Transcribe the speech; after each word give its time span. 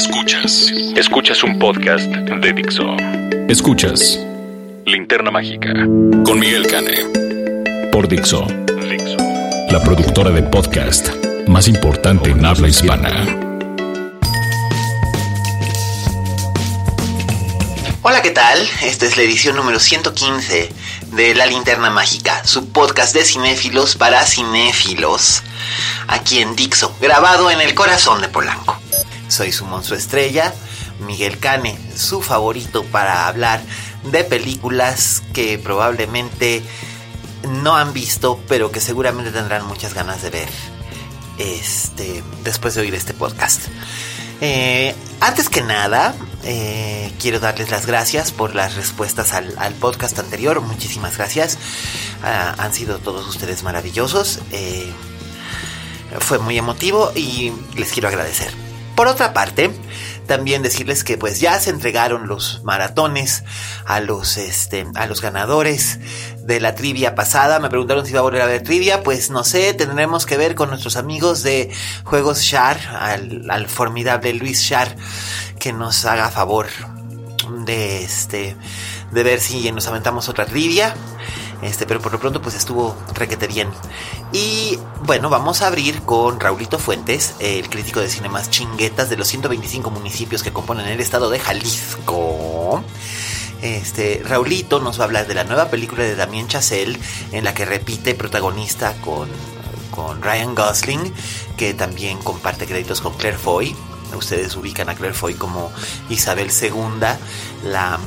Escuchas. 0.00 0.72
Escuchas 0.96 1.44
un 1.44 1.58
podcast 1.58 2.06
de 2.06 2.52
Dixo. 2.54 2.96
Escuchas 3.50 4.18
Linterna 4.86 5.30
Mágica 5.30 5.74
con 6.24 6.38
Miguel 6.38 6.66
Cane. 6.66 7.90
Por 7.92 8.08
Dixo. 8.08 8.46
Dixo. 8.88 9.16
La 9.68 9.82
productora 9.84 10.30
de 10.30 10.42
podcast 10.42 11.10
más 11.46 11.68
importante 11.68 12.30
en 12.30 12.42
habla 12.46 12.68
hispana. 12.68 13.26
Hola, 18.00 18.22
¿qué 18.22 18.30
tal? 18.30 18.58
Esta 18.80 19.04
es 19.04 19.18
la 19.18 19.22
edición 19.22 19.54
número 19.54 19.78
115 19.78 20.72
de 21.12 21.34
La 21.34 21.44
Linterna 21.44 21.90
Mágica, 21.90 22.42
su 22.46 22.70
podcast 22.70 23.14
de 23.14 23.22
cinéfilos 23.22 23.96
para 23.96 24.24
cinéfilos, 24.24 25.42
aquí 26.08 26.38
en 26.38 26.56
Dixo, 26.56 26.96
grabado 27.02 27.50
en 27.50 27.60
el 27.60 27.74
corazón 27.74 28.22
de 28.22 28.30
Polanco. 28.30 28.80
Soy 29.30 29.52
su 29.52 29.64
monstruo 29.64 29.96
estrella, 29.96 30.52
Miguel 31.06 31.38
Cane, 31.38 31.78
su 31.96 32.20
favorito 32.20 32.84
para 32.84 33.28
hablar 33.28 33.62
de 34.10 34.24
películas 34.24 35.22
que 35.32 35.56
probablemente 35.58 36.62
no 37.62 37.76
han 37.76 37.92
visto, 37.92 38.42
pero 38.48 38.72
que 38.72 38.80
seguramente 38.80 39.30
tendrán 39.30 39.66
muchas 39.66 39.94
ganas 39.94 40.20
de 40.22 40.30
ver 40.30 40.48
este, 41.38 42.24
después 42.42 42.74
de 42.74 42.80
oír 42.80 42.94
este 42.94 43.14
podcast. 43.14 43.68
Eh, 44.40 44.94
antes 45.20 45.48
que 45.48 45.62
nada, 45.62 46.14
eh, 46.42 47.12
quiero 47.20 47.38
darles 47.38 47.70
las 47.70 47.86
gracias 47.86 48.32
por 48.32 48.56
las 48.56 48.74
respuestas 48.74 49.32
al, 49.32 49.74
podcast 49.74 50.18
anterior. 50.18 50.60
Muchísimas 50.60 51.16
gracias. 51.16 51.56
Ah, 52.24 52.56
han 52.58 52.74
sido 52.74 52.98
todos 52.98 53.28
ustedes 53.28 53.62
maravillosos. 53.62 54.40
Eh, 54.50 54.90
fue 56.18 56.40
muy 56.40 56.58
emotivo 56.58 57.12
y 57.14 57.52
les 57.76 57.92
quiero 57.92 58.08
agradecer. 58.08 58.69
Por 59.00 59.08
otra 59.08 59.32
parte, 59.32 59.70
también 60.26 60.60
decirles 60.60 61.04
que 61.04 61.16
pues 61.16 61.40
ya 61.40 61.58
se 61.58 61.70
entregaron 61.70 62.28
los 62.28 62.62
maratones 62.64 63.44
a 63.86 64.00
los 64.00 64.36
este 64.36 64.86
a 64.94 65.06
los 65.06 65.22
ganadores 65.22 65.98
de 66.44 66.60
la 66.60 66.74
trivia 66.74 67.14
pasada. 67.14 67.60
Me 67.60 67.70
preguntaron 67.70 68.04
si 68.04 68.10
iba 68.10 68.20
a 68.20 68.24
volver 68.24 68.42
a 68.42 68.46
ver 68.46 68.62
trivia, 68.62 69.02
pues 69.02 69.30
no 69.30 69.42
sé, 69.42 69.72
tendremos 69.72 70.26
que 70.26 70.36
ver 70.36 70.54
con 70.54 70.68
nuestros 70.68 70.96
amigos 70.96 71.42
de 71.42 71.70
Juegos 72.04 72.42
Shar, 72.42 72.78
al, 73.00 73.50
al 73.50 73.68
formidable 73.68 74.34
Luis 74.34 74.60
Shar 74.60 74.94
que 75.58 75.72
nos 75.72 76.04
haga 76.04 76.28
favor 76.28 76.66
de 77.64 78.02
este 78.02 78.54
de 79.12 79.22
ver 79.22 79.40
si 79.40 79.72
nos 79.72 79.86
aventamos 79.86 80.28
otra 80.28 80.44
trivia. 80.44 80.94
Este, 81.62 81.86
pero 81.86 82.00
por 82.00 82.12
lo 82.12 82.18
pronto 82.18 82.40
pues 82.40 82.54
estuvo 82.54 82.96
requete 83.14 83.46
bien. 83.46 83.68
Y 84.32 84.78
bueno, 85.02 85.28
vamos 85.28 85.62
a 85.62 85.66
abrir 85.66 86.02
con 86.02 86.40
Raulito 86.40 86.78
Fuentes, 86.78 87.34
el 87.38 87.68
crítico 87.68 88.00
de 88.00 88.08
cine 88.08 88.28
más 88.28 88.50
chinguetas 88.50 89.10
de 89.10 89.16
los 89.16 89.28
125 89.28 89.90
municipios 89.90 90.42
que 90.42 90.52
componen 90.52 90.86
el 90.86 91.00
estado 91.00 91.30
de 91.30 91.38
Jalisco. 91.38 92.82
Este, 93.62 94.22
Raulito 94.24 94.80
nos 94.80 94.98
va 94.98 95.04
a 95.04 95.06
hablar 95.06 95.26
de 95.26 95.34
la 95.34 95.44
nueva 95.44 95.68
película 95.68 96.02
de 96.02 96.16
Damien 96.16 96.48
Chazelle, 96.48 96.98
en 97.32 97.44
la 97.44 97.52
que 97.52 97.66
repite 97.66 98.14
protagonista 98.14 98.94
con, 99.02 99.28
con 99.90 100.22
Ryan 100.22 100.54
Gosling, 100.54 101.12
que 101.58 101.74
también 101.74 102.18
comparte 102.18 102.66
créditos 102.66 103.00
con 103.00 103.12
Claire 103.14 103.38
Foy. 103.38 103.76
Ustedes 104.16 104.56
ubican 104.56 104.88
a 104.88 104.94
Claire 104.94 105.14
Foy 105.14 105.34
como 105.34 105.70
Isabel 106.08 106.50
II, 106.50 106.70
la 107.64 107.98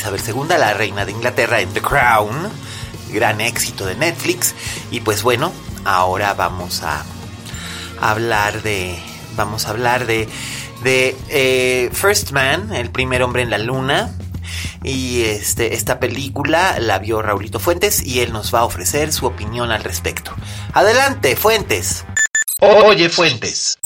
Isabel 0.00 0.22
II, 0.26 0.56
la 0.58 0.72
reina 0.72 1.04
de 1.04 1.12
Inglaterra 1.12 1.60
en 1.60 1.74
The 1.74 1.82
Crown, 1.82 2.50
gran 3.12 3.42
éxito 3.42 3.84
de 3.84 3.96
Netflix. 3.96 4.54
Y 4.90 5.00
pues 5.00 5.22
bueno, 5.22 5.52
ahora 5.84 6.32
vamos 6.32 6.82
a 6.82 7.04
hablar 8.00 8.62
de, 8.62 8.98
vamos 9.36 9.66
a 9.66 9.70
hablar 9.70 10.06
de, 10.06 10.26
de 10.82 11.14
eh, 11.28 11.90
First 11.92 12.30
Man, 12.30 12.72
el 12.72 12.90
primer 12.90 13.22
hombre 13.22 13.42
en 13.42 13.50
la 13.50 13.58
luna. 13.58 14.10
Y 14.82 15.24
este, 15.24 15.74
esta 15.74 16.00
película 16.00 16.78
la 16.78 16.98
vio 16.98 17.20
Raulito 17.20 17.60
Fuentes 17.60 18.02
y 18.02 18.20
él 18.20 18.32
nos 18.32 18.54
va 18.54 18.60
a 18.60 18.64
ofrecer 18.64 19.12
su 19.12 19.26
opinión 19.26 19.70
al 19.70 19.84
respecto. 19.84 20.32
Adelante, 20.72 21.36
Fuentes. 21.36 22.06
Oye, 22.60 23.10
Fuentes. 23.10 23.78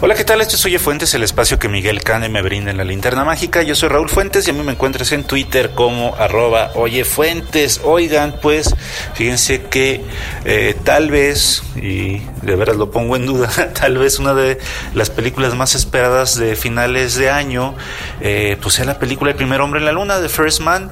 Hola, 0.00 0.16
¿qué 0.16 0.24
tal? 0.24 0.40
Esto 0.40 0.56
es 0.56 0.64
Oye 0.66 0.80
Fuentes, 0.80 1.14
el 1.14 1.22
espacio 1.22 1.58
que 1.58 1.68
Miguel 1.68 2.02
Cane 2.02 2.28
me 2.28 2.42
brinda 2.42 2.70
en 2.70 2.76
la 2.76 2.84
linterna 2.84 3.24
mágica. 3.24 3.62
Yo 3.62 3.76
soy 3.76 3.88
Raúl 3.88 4.08
Fuentes 4.10 4.46
y 4.46 4.50
a 4.50 4.52
mí 4.52 4.62
me 4.62 4.72
encuentras 4.72 5.12
en 5.12 5.22
Twitter 5.22 5.70
como 5.70 6.16
arroba 6.16 6.72
Oye 6.74 7.04
Fuentes. 7.04 7.80
Oigan, 7.84 8.34
pues, 8.42 8.74
fíjense 9.14 9.62
que 9.62 10.04
eh, 10.44 10.74
tal 10.82 11.10
vez, 11.10 11.62
y 11.76 12.18
de 12.42 12.56
veras 12.56 12.76
lo 12.76 12.90
pongo 12.90 13.14
en 13.14 13.24
duda, 13.24 13.48
tal 13.80 13.96
vez 13.96 14.18
una 14.18 14.34
de 14.34 14.58
las 14.94 15.10
películas 15.10 15.54
más 15.54 15.76
esperadas 15.76 16.36
de 16.36 16.56
finales 16.56 17.14
de 17.14 17.30
año, 17.30 17.74
eh, 18.20 18.58
pues 18.60 18.74
sea 18.74 18.84
la 18.84 18.98
película 18.98 19.30
El 19.30 19.36
primer 19.36 19.60
hombre 19.60 19.78
en 19.78 19.86
la 19.86 19.92
luna 19.92 20.18
de 20.18 20.28
First 20.28 20.60
Man, 20.60 20.90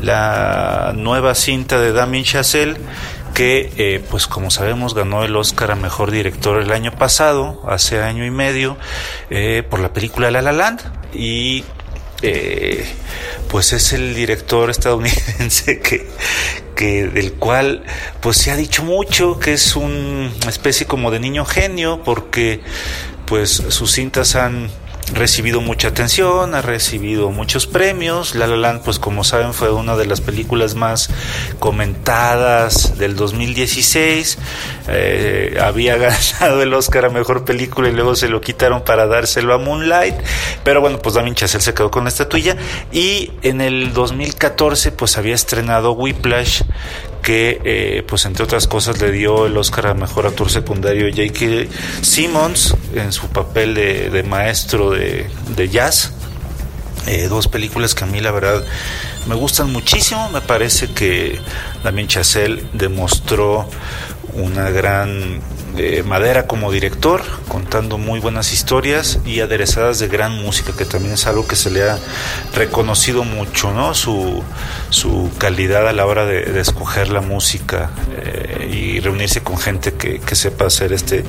la 0.00 0.92
nueva 0.94 1.34
cinta 1.34 1.80
de 1.80 1.92
Damien 1.92 2.24
Chazelle 2.24 2.76
que 3.34 3.72
eh, 3.76 4.02
pues 4.10 4.26
como 4.28 4.50
sabemos 4.50 4.94
ganó 4.94 5.24
el 5.24 5.34
Oscar 5.36 5.72
a 5.72 5.74
Mejor 5.74 6.12
Director 6.12 6.62
el 6.62 6.70
año 6.70 6.92
pasado, 6.92 7.62
hace 7.68 8.00
año 8.00 8.24
y 8.24 8.30
medio, 8.30 8.78
eh, 9.28 9.64
por 9.68 9.80
la 9.80 9.92
película 9.92 10.30
La 10.30 10.40
La 10.40 10.52
Land. 10.52 10.80
Y 11.12 11.64
eh, 12.22 12.86
pues 13.48 13.72
es 13.72 13.92
el 13.92 14.14
director 14.14 14.70
estadounidense 14.70 15.80
que, 15.82 16.08
que 16.74 17.08
del 17.08 17.34
cual 17.34 17.84
pues 18.20 18.36
se 18.36 18.50
ha 18.50 18.56
dicho 18.56 18.84
mucho 18.84 19.38
que 19.38 19.54
es 19.54 19.76
una 19.76 20.30
especie 20.48 20.86
como 20.86 21.10
de 21.10 21.20
niño 21.20 21.44
genio 21.44 22.02
porque 22.02 22.60
pues 23.26 23.50
sus 23.50 23.92
cintas 23.92 24.36
han 24.36 24.70
recibido 25.12 25.60
mucha 25.60 25.88
atención, 25.88 26.54
ha 26.54 26.62
recibido 26.62 27.30
muchos 27.30 27.66
premios. 27.66 28.34
La 28.34 28.46
La 28.46 28.56
Land, 28.56 28.82
pues 28.82 28.98
como 28.98 29.24
saben, 29.24 29.52
fue 29.52 29.70
una 29.70 29.96
de 29.96 30.06
las 30.06 30.20
películas 30.20 30.74
más 30.74 31.10
comentadas 31.58 32.98
del 32.98 33.16
2016. 33.16 34.38
Eh, 34.88 35.58
había 35.62 35.96
ganado 36.40 36.62
el 36.62 36.72
Oscar 36.72 37.06
a 37.06 37.10
Mejor 37.10 37.44
Película 37.44 37.88
y 37.88 37.92
luego 37.92 38.16
se 38.16 38.28
lo 38.28 38.40
quitaron 38.40 38.82
para 38.82 39.06
dárselo 39.06 39.54
a 39.54 39.58
Moonlight. 39.58 40.14
Pero 40.64 40.80
bueno, 40.80 40.98
pues 40.98 41.14
Damien 41.14 41.34
Chazelle 41.34 41.62
se 41.62 41.74
quedó 41.74 41.90
con 41.90 42.04
la 42.04 42.08
estatuilla. 42.08 42.56
Y 42.92 43.32
en 43.42 43.60
el 43.60 43.92
2014, 43.92 44.92
pues 44.92 45.18
había 45.18 45.34
estrenado 45.34 45.92
Whiplash, 45.92 46.62
que 47.24 47.60
eh, 47.64 48.04
pues 48.06 48.26
entre 48.26 48.44
otras 48.44 48.68
cosas 48.68 49.00
le 49.00 49.10
dio 49.10 49.46
el 49.46 49.56
Oscar 49.56 49.88
a 49.88 49.94
Mejor 49.94 50.26
Actor 50.26 50.50
Secundario 50.50 51.08
J.K. 51.08 51.70
Simmons 52.02 52.76
en 52.94 53.12
su 53.12 53.28
papel 53.28 53.74
de, 53.74 54.24
maestro 54.28 54.90
de, 54.90 55.26
de 55.56 55.68
jazz. 55.68 56.12
Eh, 57.06 57.26
dos 57.28 57.48
películas 57.48 57.94
que 57.94 58.04
a 58.04 58.06
mí 58.06 58.20
la 58.20 58.30
verdad 58.30 58.64
me 59.26 59.34
gustan 59.34 59.72
muchísimo. 59.72 60.28
Me 60.30 60.40
parece 60.40 60.92
que 60.92 61.40
Damien 61.82 62.08
Chazelle 62.08 62.64
demostró 62.72 63.68
una 64.34 64.70
gran 64.70 65.40
eh, 65.76 66.02
madera 66.04 66.46
como 66.46 66.70
director, 66.70 67.22
contando 67.48 67.98
muy 67.98 68.20
buenas 68.20 68.52
historias 68.52 69.18
y 69.24 69.40
aderezadas 69.40 69.98
de 69.98 70.08
gran 70.08 70.40
música, 70.42 70.72
que 70.76 70.84
también 70.84 71.14
es 71.14 71.26
algo 71.26 71.46
que 71.46 71.56
se 71.56 71.70
le 71.70 71.82
ha 71.82 71.98
reconocido 72.54 73.24
mucho, 73.24 73.72
¿no? 73.72 73.94
Su, 73.94 74.42
su 74.90 75.30
calidad 75.38 75.88
a 75.88 75.92
la 75.92 76.06
hora 76.06 76.26
de, 76.26 76.60
escoger 76.60 77.08
la 77.08 77.20
música 77.20 77.90
eh, 78.16 78.70
y 78.72 79.00
reunirse 79.00 79.42
con 79.42 79.58
gente 79.58 79.94
que, 79.94 80.20
que 80.20 80.34
sepa 80.36 80.66
hacer 80.66 80.92
este, 80.92 81.24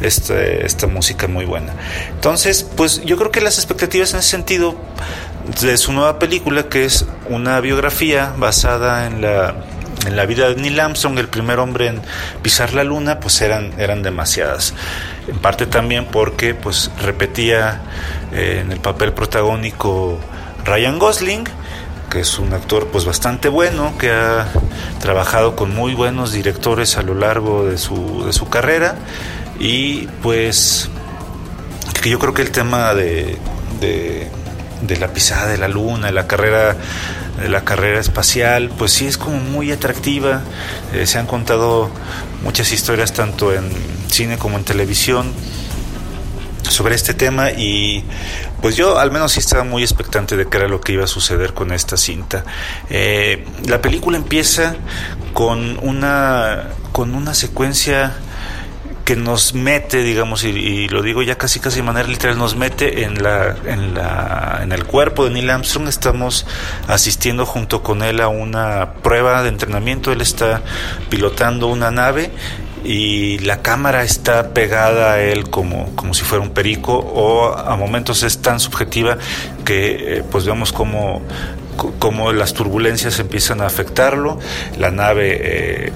este, 0.00 0.66
esta 0.66 0.86
música 0.86 1.28
muy 1.28 1.44
buena. 1.44 1.74
Entonces, 2.10 2.66
pues 2.76 3.02
yo 3.04 3.16
creo 3.16 3.30
que 3.30 3.40
las 3.40 3.58
expectativas 3.58 4.12
en 4.12 4.20
ese 4.20 4.30
sentido 4.30 4.76
de 5.60 5.76
su 5.76 5.92
nueva 5.92 6.18
película, 6.18 6.68
que 6.68 6.84
es 6.84 7.06
una 7.28 7.60
biografía 7.60 8.32
basada 8.36 9.06
en 9.06 9.20
la 9.20 9.54
en 10.06 10.16
la 10.16 10.26
vida 10.26 10.48
de 10.48 10.56
Neil 10.56 10.78
Armstrong, 10.80 11.18
el 11.18 11.28
primer 11.28 11.58
hombre 11.58 11.86
en 11.88 12.02
pisar 12.42 12.74
la 12.74 12.84
luna, 12.84 13.20
pues 13.20 13.40
eran, 13.40 13.72
eran 13.78 14.02
demasiadas. 14.02 14.74
En 15.28 15.38
parte 15.38 15.66
también 15.66 16.06
porque 16.06 16.54
pues 16.54 16.90
repetía 17.00 17.82
eh, 18.32 18.60
en 18.62 18.72
el 18.72 18.80
papel 18.80 19.12
protagónico 19.12 20.18
Ryan 20.64 20.98
Gosling, 20.98 21.44
que 22.10 22.20
es 22.20 22.38
un 22.38 22.52
actor 22.52 22.88
pues 22.88 23.04
bastante 23.04 23.48
bueno, 23.48 23.96
que 23.98 24.10
ha 24.10 24.46
trabajado 25.00 25.56
con 25.56 25.74
muy 25.74 25.94
buenos 25.94 26.32
directores 26.32 26.96
a 26.96 27.02
lo 27.02 27.14
largo 27.14 27.64
de 27.64 27.78
su, 27.78 28.24
de 28.26 28.32
su 28.32 28.48
carrera 28.48 28.96
y 29.58 30.06
pues 30.22 30.88
que 32.02 32.10
yo 32.10 32.18
creo 32.18 32.34
que 32.34 32.42
el 32.42 32.50
tema 32.50 32.94
de, 32.94 33.38
de, 33.80 34.28
de 34.86 34.96
la 34.96 35.08
pisada 35.08 35.46
de 35.46 35.58
la 35.58 35.68
luna, 35.68 36.08
de 36.08 36.12
la 36.12 36.26
carrera 36.26 36.76
de 37.40 37.48
la 37.48 37.64
carrera 37.64 38.00
espacial, 38.00 38.70
pues 38.78 38.92
sí 38.92 39.06
es 39.06 39.18
como 39.18 39.38
muy 39.38 39.72
atractiva. 39.72 40.42
Eh, 40.92 41.06
se 41.06 41.18
han 41.18 41.26
contado 41.26 41.90
muchas 42.42 42.72
historias 42.72 43.12
tanto 43.12 43.52
en 43.52 43.70
cine 44.08 44.38
como 44.38 44.56
en 44.56 44.64
televisión 44.64 45.32
sobre 46.70 46.94
este 46.94 47.14
tema 47.14 47.50
y 47.50 48.04
pues 48.62 48.76
yo 48.76 48.98
al 48.98 49.10
menos 49.10 49.32
sí 49.32 49.40
estaba 49.40 49.64
muy 49.64 49.82
expectante 49.82 50.36
de 50.36 50.46
qué 50.46 50.56
era 50.56 50.68
lo 50.68 50.80
que 50.80 50.92
iba 50.92 51.04
a 51.04 51.08
suceder 51.08 51.52
con 51.52 51.72
esta 51.72 51.96
cinta. 51.96 52.44
Eh, 52.88 53.44
la 53.66 53.82
película 53.82 54.16
empieza 54.16 54.76
con 55.32 55.78
una 55.82 56.68
con 56.92 57.14
una 57.14 57.34
secuencia 57.34 58.14
que 59.04 59.16
nos 59.16 59.54
mete, 59.54 60.02
digamos, 60.02 60.44
y, 60.44 60.88
lo 60.88 61.02
digo 61.02 61.22
ya 61.22 61.36
casi 61.36 61.60
casi 61.60 61.76
de 61.76 61.82
manera 61.82 62.08
literal, 62.08 62.38
nos 62.38 62.56
mete 62.56 63.04
en 63.04 63.22
la, 63.22 63.54
en 63.66 63.94
la, 63.94 64.60
en 64.62 64.72
el 64.72 64.84
cuerpo 64.84 65.24
de 65.24 65.30
Neil 65.30 65.50
Armstrong. 65.50 65.88
Estamos 65.88 66.46
asistiendo 66.88 67.44
junto 67.44 67.82
con 67.82 68.02
él 68.02 68.20
a 68.20 68.28
una 68.28 68.94
prueba 69.02 69.42
de 69.42 69.50
entrenamiento. 69.50 70.10
Él 70.10 70.22
está 70.22 70.62
pilotando 71.10 71.66
una 71.68 71.90
nave 71.90 72.30
y 72.82 73.38
la 73.38 73.62
cámara 73.62 74.04
está 74.04 74.52
pegada 74.52 75.14
a 75.14 75.20
él 75.22 75.50
como, 75.50 75.94
como 75.96 76.14
si 76.14 76.22
fuera 76.22 76.42
un 76.42 76.50
perico 76.50 76.94
o 76.94 77.56
a 77.56 77.76
momentos 77.76 78.22
es 78.22 78.42
tan 78.42 78.60
subjetiva 78.60 79.16
que 79.64 80.18
eh, 80.18 80.24
pues 80.30 80.44
vemos 80.44 80.72
como, 80.72 81.22
como 81.98 82.32
las 82.32 82.52
turbulencias 82.52 83.18
empiezan 83.18 83.62
a 83.62 83.66
afectarlo, 83.66 84.38
la 84.78 84.90
nave 84.90 85.40
eh, 85.40 85.92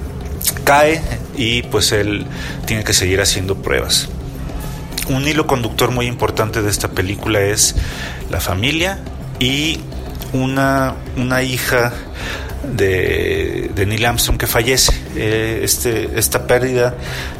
cae 0.63 1.01
y 1.39 1.63
pues 1.63 1.93
él 1.93 2.25
tiene 2.65 2.83
que 2.83 2.93
seguir 2.93 3.21
haciendo 3.21 3.55
pruebas. 3.55 4.09
Un 5.07 5.25
hilo 5.25 5.47
conductor 5.47 5.89
muy 5.89 6.05
importante 6.05 6.61
de 6.61 6.69
esta 6.69 6.89
película 6.89 7.39
es 7.39 7.75
la 8.29 8.41
familia 8.41 8.99
y 9.39 9.79
una, 10.33 10.95
una 11.15 11.41
hija 11.41 11.93
de, 12.75 13.71
Neil 13.87 14.05
Armstrong 14.05 14.37
que 14.37 14.47
fallece. 14.47 14.91
Eh, 15.15 15.61
este, 15.63 16.19
esta 16.19 16.45
pérdida 16.45 16.95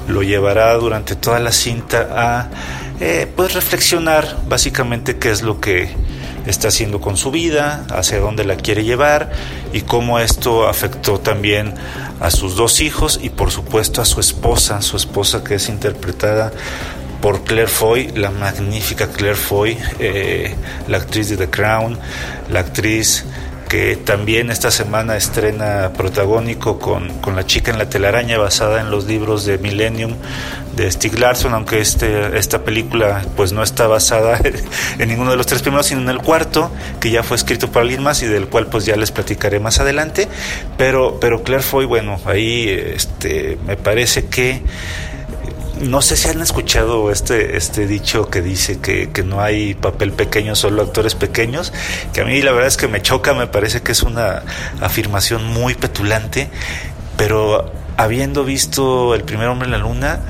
lo 0.07 0.23
llevará 0.23 0.73
durante 0.75 1.15
toda 1.15 1.39
la 1.39 1.51
cinta 1.51 2.07
a 2.11 2.49
eh, 3.01 3.27
pues 3.35 3.53
reflexionar 3.53 4.37
básicamente 4.47 5.17
qué 5.17 5.29
es 5.29 5.41
lo 5.41 5.59
que 5.59 5.89
está 6.45 6.69
haciendo 6.69 7.01
con 7.01 7.17
su 7.17 7.31
vida, 7.31 7.85
hacia 7.89 8.19
dónde 8.19 8.45
la 8.45 8.55
quiere 8.55 8.83
llevar 8.83 9.31
y 9.73 9.81
cómo 9.81 10.19
esto 10.19 10.67
afectó 10.67 11.19
también 11.19 11.73
a 12.19 12.31
sus 12.31 12.55
dos 12.55 12.81
hijos 12.81 13.19
y 13.21 13.29
por 13.29 13.51
supuesto 13.51 14.01
a 14.01 14.05
su 14.05 14.19
esposa, 14.19 14.81
su 14.81 14.97
esposa 14.97 15.43
que 15.43 15.55
es 15.55 15.69
interpretada 15.69 16.51
por 17.21 17.43
Claire 17.43 17.67
Foy, 17.67 18.11
la 18.15 18.31
magnífica 18.31 19.07
Claire 19.07 19.35
Foy, 19.35 19.77
eh, 19.99 20.55
la 20.87 20.97
actriz 20.97 21.29
de 21.29 21.37
The 21.37 21.49
Crown, 21.49 21.97
la 22.49 22.61
actriz 22.61 23.25
que 23.69 23.95
también 23.95 24.49
esta 24.49 24.71
semana 24.71 25.15
estrena 25.15 25.93
protagónico 25.95 26.79
con, 26.79 27.19
con, 27.19 27.35
La 27.35 27.45
chica 27.45 27.71
en 27.71 27.77
la 27.77 27.87
telaraña, 27.87 28.39
basada 28.39 28.81
en 28.81 28.89
los 28.89 29.05
libros 29.05 29.45
de 29.45 29.59
Millennium 29.59 30.15
de 30.75 30.91
Stieg 30.91 31.19
Larsson, 31.19 31.53
aunque 31.53 31.79
este, 31.79 32.37
esta 32.37 32.63
película 32.63 33.21
pues 33.37 33.53
no 33.53 33.61
está 33.61 33.87
basada 33.87 34.39
en 34.97 35.07
ninguno 35.07 35.31
de 35.31 35.37
los 35.37 35.45
tres 35.45 35.61
primeros, 35.61 35.85
sino 35.85 36.01
en 36.01 36.09
el 36.09 36.17
cuarto, 36.17 36.71
que 36.99 37.11
ya 37.11 37.21
fue 37.21 37.37
escrito 37.37 37.71
por 37.71 37.83
alguien 37.83 38.01
más 38.01 38.23
y 38.23 38.25
del 38.25 38.47
cual 38.47 38.65
pues 38.67 38.85
ya 38.85 38.95
les 38.97 39.11
platicaré 39.11 39.59
más 39.59 39.79
adelante. 39.79 40.27
Pero, 40.77 41.19
pero 41.19 41.43
Claire 41.43 41.63
Foy, 41.63 41.85
bueno, 41.85 42.19
ahí 42.25 42.67
este, 42.69 43.59
me 43.67 43.77
parece 43.77 44.25
que 44.25 44.63
no 45.81 46.01
sé 46.01 46.15
si 46.15 46.29
han 46.29 46.41
escuchado 46.41 47.11
este, 47.11 47.57
este 47.57 47.87
dicho 47.87 48.29
que 48.29 48.41
dice 48.41 48.79
que, 48.79 49.09
que, 49.11 49.23
no 49.23 49.41
hay 49.41 49.73
papel 49.73 50.11
pequeño, 50.11 50.55
solo 50.55 50.81
actores 50.81 51.15
pequeños, 51.15 51.73
que 52.13 52.21
a 52.21 52.25
mí 52.25 52.41
la 52.41 52.51
verdad 52.51 52.67
es 52.67 52.77
que 52.77 52.87
me 52.87 53.01
choca, 53.01 53.33
me 53.33 53.47
parece 53.47 53.81
que 53.81 53.91
es 53.93 54.03
una 54.03 54.43
afirmación 54.81 55.45
muy 55.45 55.75
petulante, 55.75 56.49
pero 57.17 57.71
habiendo 57.97 58.45
visto 58.45 59.13
El 59.13 59.23
primer 59.23 59.49
hombre 59.49 59.65
en 59.65 59.71
la 59.71 59.77
luna, 59.77 60.21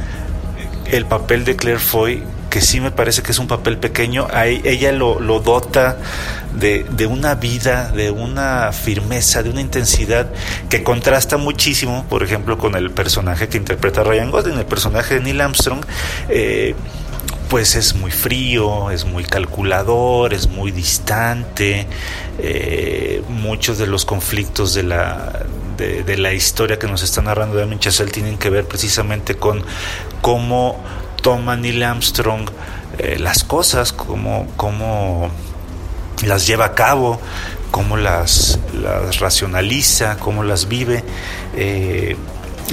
el 0.91 1.05
papel 1.05 1.45
de 1.45 1.55
Claire 1.55 1.79
Foy 1.79 2.23
que 2.49 2.61
sí 2.61 2.79
me 2.81 2.91
parece 2.91 3.21
que 3.21 3.31
es 3.31 3.39
un 3.39 3.47
papel 3.47 3.77
pequeño, 3.77 4.27
ella 4.43 4.91
lo, 4.91 5.19
lo 5.19 5.39
dota 5.39 5.97
de, 6.53 6.85
de, 6.89 7.05
una 7.05 7.35
vida, 7.35 7.91
de 7.91 8.11
una 8.11 8.71
firmeza, 8.71 9.43
de 9.43 9.49
una 9.49 9.61
intensidad 9.61 10.31
que 10.69 10.83
contrasta 10.83 11.37
muchísimo, 11.37 12.05
por 12.09 12.23
ejemplo, 12.23 12.57
con 12.57 12.75
el 12.75 12.91
personaje 12.91 13.47
que 13.47 13.57
interpreta 13.57 14.03
Ryan 14.03 14.31
Gosling, 14.31 14.57
el 14.57 14.65
personaje 14.65 15.15
de 15.15 15.21
Neil 15.21 15.41
Armstrong. 15.41 15.85
Eh, 16.29 16.75
pues 17.49 17.75
es 17.75 17.95
muy 17.95 18.11
frío, 18.11 18.91
es 18.91 19.05
muy 19.05 19.23
calculador, 19.23 20.33
es 20.33 20.47
muy 20.47 20.71
distante. 20.71 21.87
Eh, 22.37 23.23
muchos 23.27 23.79
de 23.79 23.87
los 23.87 24.05
conflictos 24.05 24.75
de 24.75 24.83
la, 24.83 25.45
de, 25.77 26.17
la 26.17 26.33
historia 26.33 26.77
que 26.77 26.87
nos 26.87 27.01
está 27.01 27.21
narrando 27.21 27.57
Damien 27.57 27.79
Chazelle 27.79 28.11
tienen 28.11 28.37
que 28.37 28.49
ver 28.49 28.65
precisamente 28.65 29.35
con 29.35 29.63
cómo 30.21 30.79
toma 31.21 31.55
Neil 31.55 31.83
Armstrong 31.83 32.49
eh, 32.97 33.17
las 33.19 33.43
cosas, 33.43 33.93
cómo, 33.93 34.47
cómo 34.57 35.29
las 36.25 36.47
lleva 36.47 36.65
a 36.65 36.75
cabo, 36.75 37.19
cómo 37.71 37.97
las, 37.97 38.59
racionaliza, 39.19 40.17
cómo 40.17 40.43
las 40.43 40.67
vive. 40.67 41.03
Eh, 41.55 42.15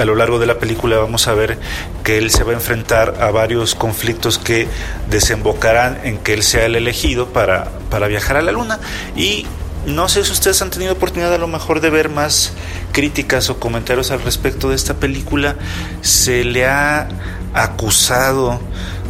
a 0.00 0.04
lo 0.04 0.14
largo 0.14 0.38
de 0.38 0.46
la 0.46 0.58
película 0.58 0.98
vamos 0.98 1.26
a 1.26 1.34
ver 1.34 1.58
que 2.04 2.18
él 2.18 2.30
se 2.30 2.44
va 2.44 2.52
a 2.52 2.54
enfrentar 2.54 3.16
a 3.20 3.30
varios 3.30 3.74
conflictos 3.74 4.38
que 4.38 4.68
desembocarán 5.08 6.00
en 6.04 6.18
que 6.18 6.34
él 6.34 6.42
sea 6.42 6.66
el 6.66 6.76
elegido 6.76 7.28
para, 7.28 7.70
para 7.90 8.06
viajar 8.06 8.36
a 8.36 8.42
la 8.42 8.52
luna. 8.52 8.78
Y 9.16 9.46
no 9.86 10.08
sé 10.08 10.24
si 10.24 10.32
ustedes 10.32 10.60
han 10.60 10.70
tenido 10.70 10.92
oportunidad 10.92 11.32
a 11.32 11.38
lo 11.38 11.46
mejor 11.46 11.80
de 11.80 11.90
ver 11.90 12.08
más 12.08 12.52
críticas 12.92 13.48
o 13.50 13.60
comentarios 13.60 14.10
al 14.10 14.20
respecto 14.22 14.68
de 14.68 14.74
esta 14.76 14.94
película. 14.94 15.56
Se 16.02 16.44
le 16.44 16.66
ha 16.66 17.08
acusado 17.56 18.60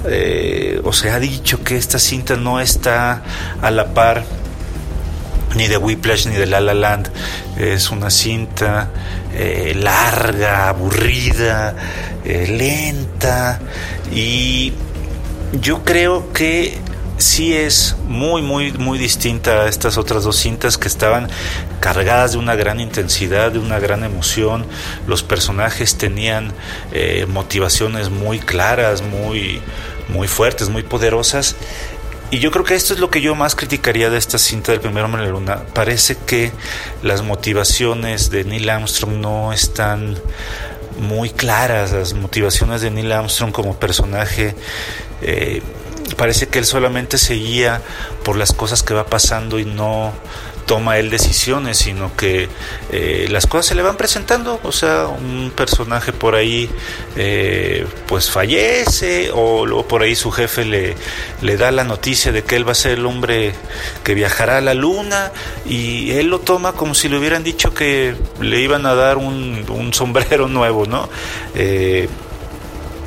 eh, 0.08 0.81
o 0.84 0.93
se 0.93 1.10
ha 1.10 1.19
dicho 1.19 1.64
que 1.64 1.76
esta 1.76 1.98
cinta 1.98 2.37
no 2.37 2.60
está 2.60 3.22
a 3.60 3.70
la 3.70 3.93
par 3.93 4.25
ni 5.56 5.69
de 5.69 5.76
Whiplash 5.76 6.26
ni 6.26 6.37
de 6.37 6.46
La 6.46 6.60
La 6.60 6.75
Land. 6.75 7.10
Es 7.58 7.90
una 7.90 8.10
cinta 8.10 8.90
eh, 9.34 9.75
larga, 9.76 10.69
aburrida, 10.69 11.75
eh, 12.25 12.46
lenta 12.46 13.58
y 14.12 14.72
yo 15.60 15.82
creo 15.84 16.32
que 16.32 16.79
sí 17.19 17.55
es 17.55 17.96
muy, 18.08 18.43
muy, 18.43 18.73
muy 18.73 18.99
distinta 18.99 19.63
a 19.63 19.69
estas 19.69 19.99
otras 19.99 20.25
dos 20.25 20.37
cintas 20.37 20.79
que 20.79 20.89
estaban 20.89 21.29
cargadas 21.81 22.32
de 22.32 22.39
una 22.39 22.55
gran 22.55 22.81
intensidad, 22.81 23.53
de 23.53 23.58
una 23.58 23.79
gran 23.79 24.05
emoción. 24.05 24.67
Los 25.06 25.23
personajes 25.23 25.96
tenían 25.96 26.53
eh, 26.93 27.27
motivaciones 27.29 28.11
muy 28.11 28.39
claras, 28.39 29.03
muy, 29.03 29.61
muy 30.08 30.29
fuertes, 30.29 30.69
muy 30.69 30.82
poderosas. 30.82 31.56
Y 32.31 32.41
yo 32.41 32.51
creo 32.51 32.65
que 32.65 32.75
esto 32.75 32.93
es 32.93 32.99
lo 32.99 33.08
que 33.08 33.20
yo 33.20 33.37
más 33.37 33.55
criticaría 33.55 34.11
de 34.11 34.19
esta 34.19 34.39
cinta 34.39 34.73
del 34.73 34.81
primer 34.81 35.05
hombre 35.05 35.23
en 35.23 35.29
la 35.29 35.32
luna. 35.32 35.63
Parece 35.73 36.17
que 36.27 36.51
las 37.03 37.23
motivaciones 37.23 38.31
de 38.31 38.44
Neil 38.44 38.69
Armstrong 38.69 39.20
no 39.20 39.53
están 39.53 40.19
muy 40.99 41.31
claras. 41.31 41.93
Las 41.93 42.15
motivaciones 42.15 42.81
de 42.81 42.91
Neil 42.91 43.13
Armstrong 43.13 43.53
como 43.53 43.79
personaje 43.79 44.56
eh, 45.23 45.63
parece 46.17 46.49
que 46.49 46.58
él 46.58 46.65
solamente 46.65 47.19
seguía 47.19 47.82
por 48.25 48.37
las 48.37 48.53
cosas 48.53 48.82
que 48.82 48.94
va 48.94 49.06
pasando 49.06 49.58
y 49.58 49.65
no 49.65 50.13
toma 50.67 50.99
él 50.99 51.11
decisiones, 51.11 51.79
sino 51.79 52.15
que 52.17 52.49
eh, 52.91 53.29
las 53.31 53.46
cosas 53.46 53.67
se 53.67 53.75
le 53.77 53.82
van 53.82 53.96
presentando, 53.96 54.61
o 54.65 54.73
sea, 54.73 55.06
un 55.06 55.53
personaje 55.55 56.13
por 56.13 56.35
ahí 56.35 56.69
eh, 57.17 57.87
pues 58.06 58.31
fallece 58.31 59.31
o 59.32 59.65
luego 59.65 59.87
por 59.87 60.03
ahí 60.03 60.17
su 60.17 60.32
jefe 60.32 60.65
le, 60.65 60.96
le 61.41 61.56
da 61.56 61.70
la 61.70 61.85
noticia 61.85 62.32
de 62.32 62.43
que 62.43 62.56
él 62.56 62.67
va 62.67 62.73
a 62.73 62.75
ser 62.75 62.99
el 62.99 63.06
hombre 63.06 63.55
que 64.03 64.15
viajará 64.15 64.58
a 64.58 64.61
la 64.61 64.75
luna 64.75 65.31
y 65.65 66.11
él 66.13 66.27
lo 66.27 66.41
toma 66.41 66.73
como 66.73 66.94
si 66.94 67.08
le 67.08 67.17
hubieran 67.17 67.44
dicho 67.44 67.73
que 67.73 68.17
le 68.41 68.61
iban 68.61 68.87
a 68.87 68.94
dar 68.94 69.19
un, 69.19 69.65
un 69.69 69.94
sombrero 69.94 70.49
nuevo, 70.56 70.85
¿no? 70.87 71.08
Eh, 71.55 72.08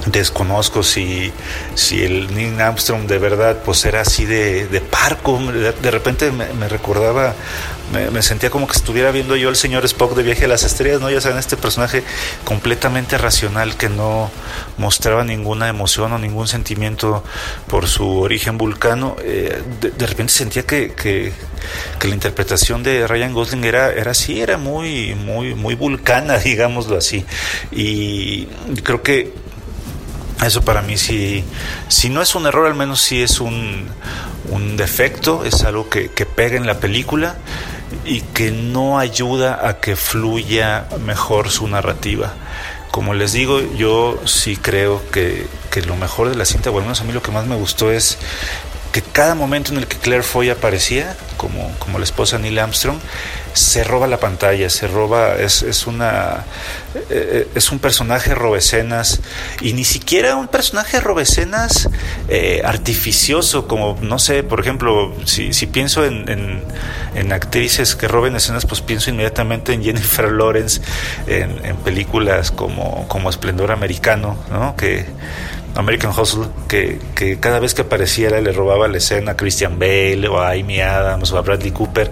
desconozco 0.05 0.81
si, 0.83 1.31
si 1.75 2.03
el 2.03 2.33
Neil 2.33 2.59
Armstrong 2.59 3.05
de 3.07 3.17
verdad 3.17 3.57
pues 3.65 3.83
era 3.85 4.01
así 4.01 4.25
de, 4.25 4.67
de 4.67 4.81
parco, 4.81 5.39
de, 5.39 5.91
repente 5.91 6.31
me, 6.31 6.69
recordaba, 6.69 7.35
me, 7.91 8.21
sentía 8.21 8.49
como 8.49 8.67
que 8.67 8.77
estuviera 8.77 9.11
viendo 9.11 9.35
yo 9.35 9.49
al 9.49 9.55
señor 9.55 9.83
Spock 9.85 10.15
de 10.15 10.23
Viaje 10.23 10.45
a 10.45 10.47
las 10.47 10.63
Estrellas, 10.63 11.01
¿no? 11.01 11.09
Ya 11.09 11.19
saben, 11.19 11.37
este 11.37 11.57
personaje 11.57 12.03
completamente 12.45 13.17
racional 13.17 13.75
que 13.75 13.89
no 13.89 14.31
mostraba 14.77 15.23
ninguna 15.23 15.67
emoción 15.67 16.13
o 16.13 16.17
ningún 16.17 16.47
sentimiento 16.47 17.23
por 17.67 17.87
su 17.87 18.19
origen 18.19 18.57
vulcano, 18.57 19.17
eh, 19.21 19.61
de, 19.81 20.07
repente 20.07 20.31
sentía 20.31 20.63
que, 20.63 20.93
que, 20.93 21.33
que, 21.99 22.07
la 22.07 22.13
interpretación 22.13 22.83
de 22.83 23.05
Ryan 23.05 23.33
Gosling 23.33 23.65
era, 23.65 23.91
era 23.91 24.11
así, 24.11 24.41
era 24.41 24.57
muy, 24.57 25.13
muy, 25.15 25.55
muy 25.55 25.75
vulcana, 25.75 26.37
digámoslo 26.37 26.97
así, 26.97 27.25
y 27.71 28.45
creo 28.83 29.01
que 29.01 29.48
eso 30.47 30.61
para 30.61 30.81
mí 30.81 30.97
sí, 30.97 31.43
si 31.87 32.09
no 32.09 32.21
es 32.21 32.35
un 32.35 32.45
error, 32.45 32.67
al 32.67 32.75
menos 32.75 33.01
sí 33.01 33.21
es 33.21 33.39
un, 33.39 33.87
un 34.49 34.77
defecto, 34.77 35.43
es 35.43 35.63
algo 35.63 35.89
que, 35.89 36.11
que, 36.11 36.25
pega 36.25 36.57
en 36.57 36.65
la 36.65 36.79
película 36.79 37.35
y 38.05 38.21
que 38.21 38.51
no 38.51 38.99
ayuda 38.99 39.67
a 39.67 39.79
que 39.79 39.95
fluya 39.95 40.87
mejor 41.05 41.49
su 41.49 41.67
narrativa. 41.67 42.33
Como 42.91 43.13
les 43.13 43.33
digo, 43.33 43.59
yo 43.75 44.19
sí 44.25 44.57
creo 44.57 45.01
que, 45.11 45.45
que 45.69 45.81
lo 45.81 45.95
mejor 45.95 46.29
de 46.29 46.35
la 46.35 46.45
cinta, 46.45 46.69
bueno, 46.69 46.91
a 46.91 47.03
mí 47.03 47.13
lo 47.13 47.21
que 47.21 47.31
más 47.31 47.45
me 47.45 47.55
gustó 47.55 47.91
es 47.91 48.17
que 48.91 49.01
cada 49.01 49.35
momento 49.35 49.71
en 49.71 49.79
el 49.79 49.87
que 49.87 49.97
Claire 49.97 50.23
Foy 50.23 50.49
aparecía, 50.49 51.15
como, 51.37 51.71
como 51.79 51.99
la 51.99 52.05
esposa 52.05 52.37
Neil 52.39 52.59
Armstrong, 52.59 52.97
se 53.53 53.83
roba 53.83 54.07
la 54.07 54.19
pantalla, 54.19 54.69
se 54.69 54.87
roba, 54.87 55.35
es, 55.35 55.63
es 55.63 55.87
una 55.87 56.45
eh, 57.09 57.47
es 57.53 57.71
un 57.71 57.79
personaje 57.79 58.33
robecenas 58.33 59.21
y 59.61 59.73
ni 59.73 59.83
siquiera 59.83 60.35
un 60.35 60.47
personaje 60.47 60.99
robecenas 60.99 61.89
eh, 62.29 62.61
artificioso, 62.63 63.67
como 63.67 63.97
no 64.01 64.17
sé, 64.17 64.43
por 64.43 64.59
ejemplo, 64.59 65.13
si, 65.25 65.53
si 65.53 65.67
pienso 65.67 66.05
en, 66.05 66.27
en, 67.15 67.33
actrices 67.33 67.95
que 67.95 68.07
roben 68.07 68.35
escenas, 68.35 68.65
pues 68.65 68.81
pienso 68.81 69.11
inmediatamente 69.11 69.73
en 69.73 69.83
Jennifer 69.83 70.31
Lawrence 70.31 70.81
en, 71.27 71.75
películas 71.77 72.49
como, 72.49 73.07
como 73.07 73.29
Esplendor 73.29 73.71
Americano, 73.71 74.35
¿no? 74.49 74.75
que 74.75 75.05
American 75.79 76.11
Hustle, 76.11 76.47
que, 76.67 76.99
que, 77.15 77.39
cada 77.39 77.59
vez 77.59 77.73
que 77.73 77.81
apareciera 77.81 78.39
le 78.41 78.51
robaba 78.51 78.87
la 78.87 78.97
escena 78.97 79.31
a 79.31 79.37
Christian 79.37 79.79
Bale 79.79 80.27
o 80.27 80.39
a 80.39 80.51
Amy 80.51 80.81
Adams 80.81 81.31
o 81.31 81.37
a 81.37 81.41
Bradley 81.41 81.71
Cooper 81.71 82.11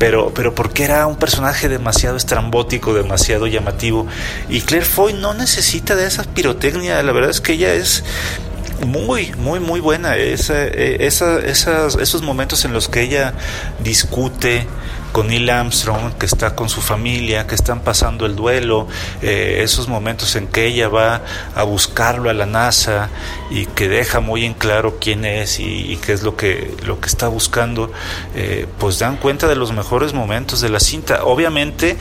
pero, 0.00 0.32
pero 0.34 0.54
porque 0.54 0.84
era 0.84 1.06
un 1.06 1.16
personaje 1.16 1.68
demasiado 1.68 2.16
estrambótico, 2.16 2.94
demasiado 2.94 3.46
llamativo. 3.46 4.06
Y 4.48 4.62
Claire 4.62 4.86
Foy 4.86 5.12
no 5.12 5.34
necesita 5.34 5.94
de 5.94 6.06
esa 6.06 6.24
pirotecnia, 6.24 7.02
la 7.02 7.12
verdad 7.12 7.28
es 7.28 7.42
que 7.42 7.52
ella 7.52 7.74
es 7.74 8.02
muy, 8.86 9.32
muy, 9.36 9.60
muy 9.60 9.78
buena. 9.78 10.16
Esa, 10.16 10.64
e, 10.64 11.06
esa, 11.06 11.38
esas, 11.40 11.96
esos 11.96 12.22
momentos 12.22 12.64
en 12.64 12.72
los 12.72 12.88
que 12.88 13.02
ella 13.02 13.34
discute 13.80 14.66
con 15.12 15.28
Neil 15.28 15.48
Armstrong, 15.50 16.14
que 16.14 16.26
está 16.26 16.54
con 16.54 16.68
su 16.68 16.80
familia, 16.80 17.46
que 17.46 17.54
están 17.54 17.80
pasando 17.80 18.26
el 18.26 18.36
duelo, 18.36 18.88
eh, 19.22 19.60
esos 19.62 19.88
momentos 19.88 20.36
en 20.36 20.46
que 20.46 20.66
ella 20.66 20.88
va 20.88 21.22
a 21.54 21.62
buscarlo 21.62 22.30
a 22.30 22.34
la 22.34 22.46
NASA 22.46 23.10
y 23.50 23.66
que 23.66 23.88
deja 23.88 24.20
muy 24.20 24.44
en 24.44 24.54
claro 24.54 24.98
quién 25.00 25.24
es 25.24 25.60
y, 25.60 25.98
qué 26.04 26.12
es 26.12 26.22
lo 26.22 26.36
que, 26.36 26.74
lo 26.84 27.00
que 27.00 27.08
está 27.08 27.28
buscando, 27.28 27.92
eh, 28.34 28.66
pues 28.78 28.98
dan 28.98 29.16
cuenta 29.16 29.48
de 29.48 29.56
los 29.56 29.72
mejores 29.72 30.12
momentos 30.12 30.60
de 30.60 30.68
la 30.68 30.80
cinta. 30.80 31.24
Obviamente 31.24 31.96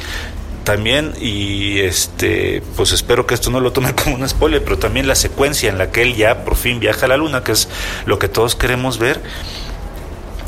también 0.64 1.14
y 1.20 1.80
este 1.80 2.62
pues 2.76 2.92
espero 2.92 3.26
que 3.26 3.34
esto 3.34 3.50
no 3.50 3.60
lo 3.60 3.72
tome 3.72 3.96
como 4.04 4.16
un 4.16 4.30
spoiler 4.30 4.64
pero 4.64 4.78
también 4.78 5.08
la 5.08 5.16
secuencia 5.16 5.70
en 5.70 5.78
la 5.78 5.90
que 5.92 6.04
él 6.04 6.16
ya 6.16 6.44
por 6.44 6.56
fin 6.56 6.80
viaja 6.80 7.06
a 7.06 7.10
la 7.10 7.18
luna 7.18 7.44
que 7.44 7.54
es 7.54 7.70
lo 8.06 8.20
que 8.20 8.28
todos 8.28 8.56
queremos 8.56 9.00
ver 9.00 9.20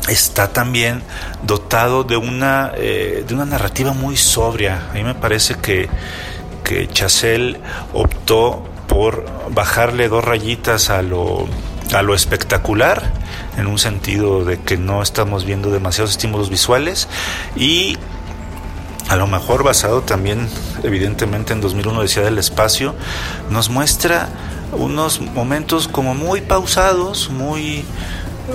está 0.08 0.52
también 0.52 1.02
dotado 1.42 2.04
de 2.04 2.16
una, 2.16 2.72
eh, 2.76 3.24
de 3.26 3.34
una 3.34 3.44
narrativa 3.44 3.92
muy 3.92 4.16
sobria. 4.16 4.88
A 4.90 4.94
mí 4.94 5.04
me 5.04 5.14
parece 5.14 5.54
que, 5.54 5.88
que 6.64 6.88
optó 7.92 8.64
por 8.88 9.24
bajarle 9.50 10.08
dos 10.08 10.24
rayitas 10.24 10.90
a 10.90 11.02
lo, 11.02 11.46
a 11.94 12.02
lo 12.02 12.14
espectacular, 12.14 13.12
en 13.56 13.66
un 13.66 13.78
sentido 13.78 14.44
de 14.44 14.60
que 14.60 14.76
no 14.76 15.02
estamos 15.02 15.44
viendo 15.44 15.70
demasiados 15.70 16.10
estímulos 16.10 16.50
visuales 16.50 17.08
y 17.56 17.96
a 19.08 19.16
lo 19.16 19.26
mejor 19.26 19.62
basado 19.62 20.02
también 20.02 20.48
evidentemente 20.82 21.52
en 21.52 21.60
2001 21.60 22.02
decía 22.02 22.22
del 22.22 22.38
espacio, 22.38 22.94
nos 23.50 23.68
muestra 23.68 24.28
unos 24.72 25.20
momentos 25.20 25.86
como 25.88 26.14
muy 26.14 26.40
pausados, 26.40 27.28
muy 27.30 27.84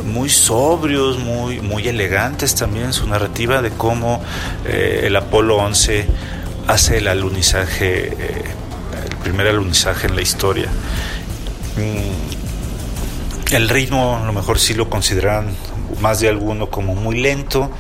muy 0.04 0.30
sobrios, 0.30 1.18
muy, 1.20 1.60
muy 1.62 1.88
elegantes 1.88 2.56
también 2.56 2.94
su 2.94 3.08
narrativa 3.08 3.62
de 3.62 3.72
cómo 3.72 4.22
eh, 4.66 5.04
el 5.06 5.16
Apolo 5.16 5.58
11 5.58 6.08
hace 6.68 6.98
el 6.98 7.08
alunizaje, 7.08 8.08
eh, 8.08 8.44
el 9.10 9.16
primer 9.18 9.48
alunizaje 9.48 10.08
en 10.08 10.16
la 10.16 10.22
historia. 10.22 10.68
Mm, 11.78 13.56
el 13.56 13.70
ritmo 13.70 14.20
a 14.22 14.26
lo 14.26 14.34
mejor 14.34 14.60
sí 14.60 14.74
lo 14.74 14.90
consideran 14.90 15.48
más 16.02 16.20
de 16.20 16.30
alguno 16.30 16.70
como 16.70 16.96
muy 16.96 17.20
lento. 17.20 17.72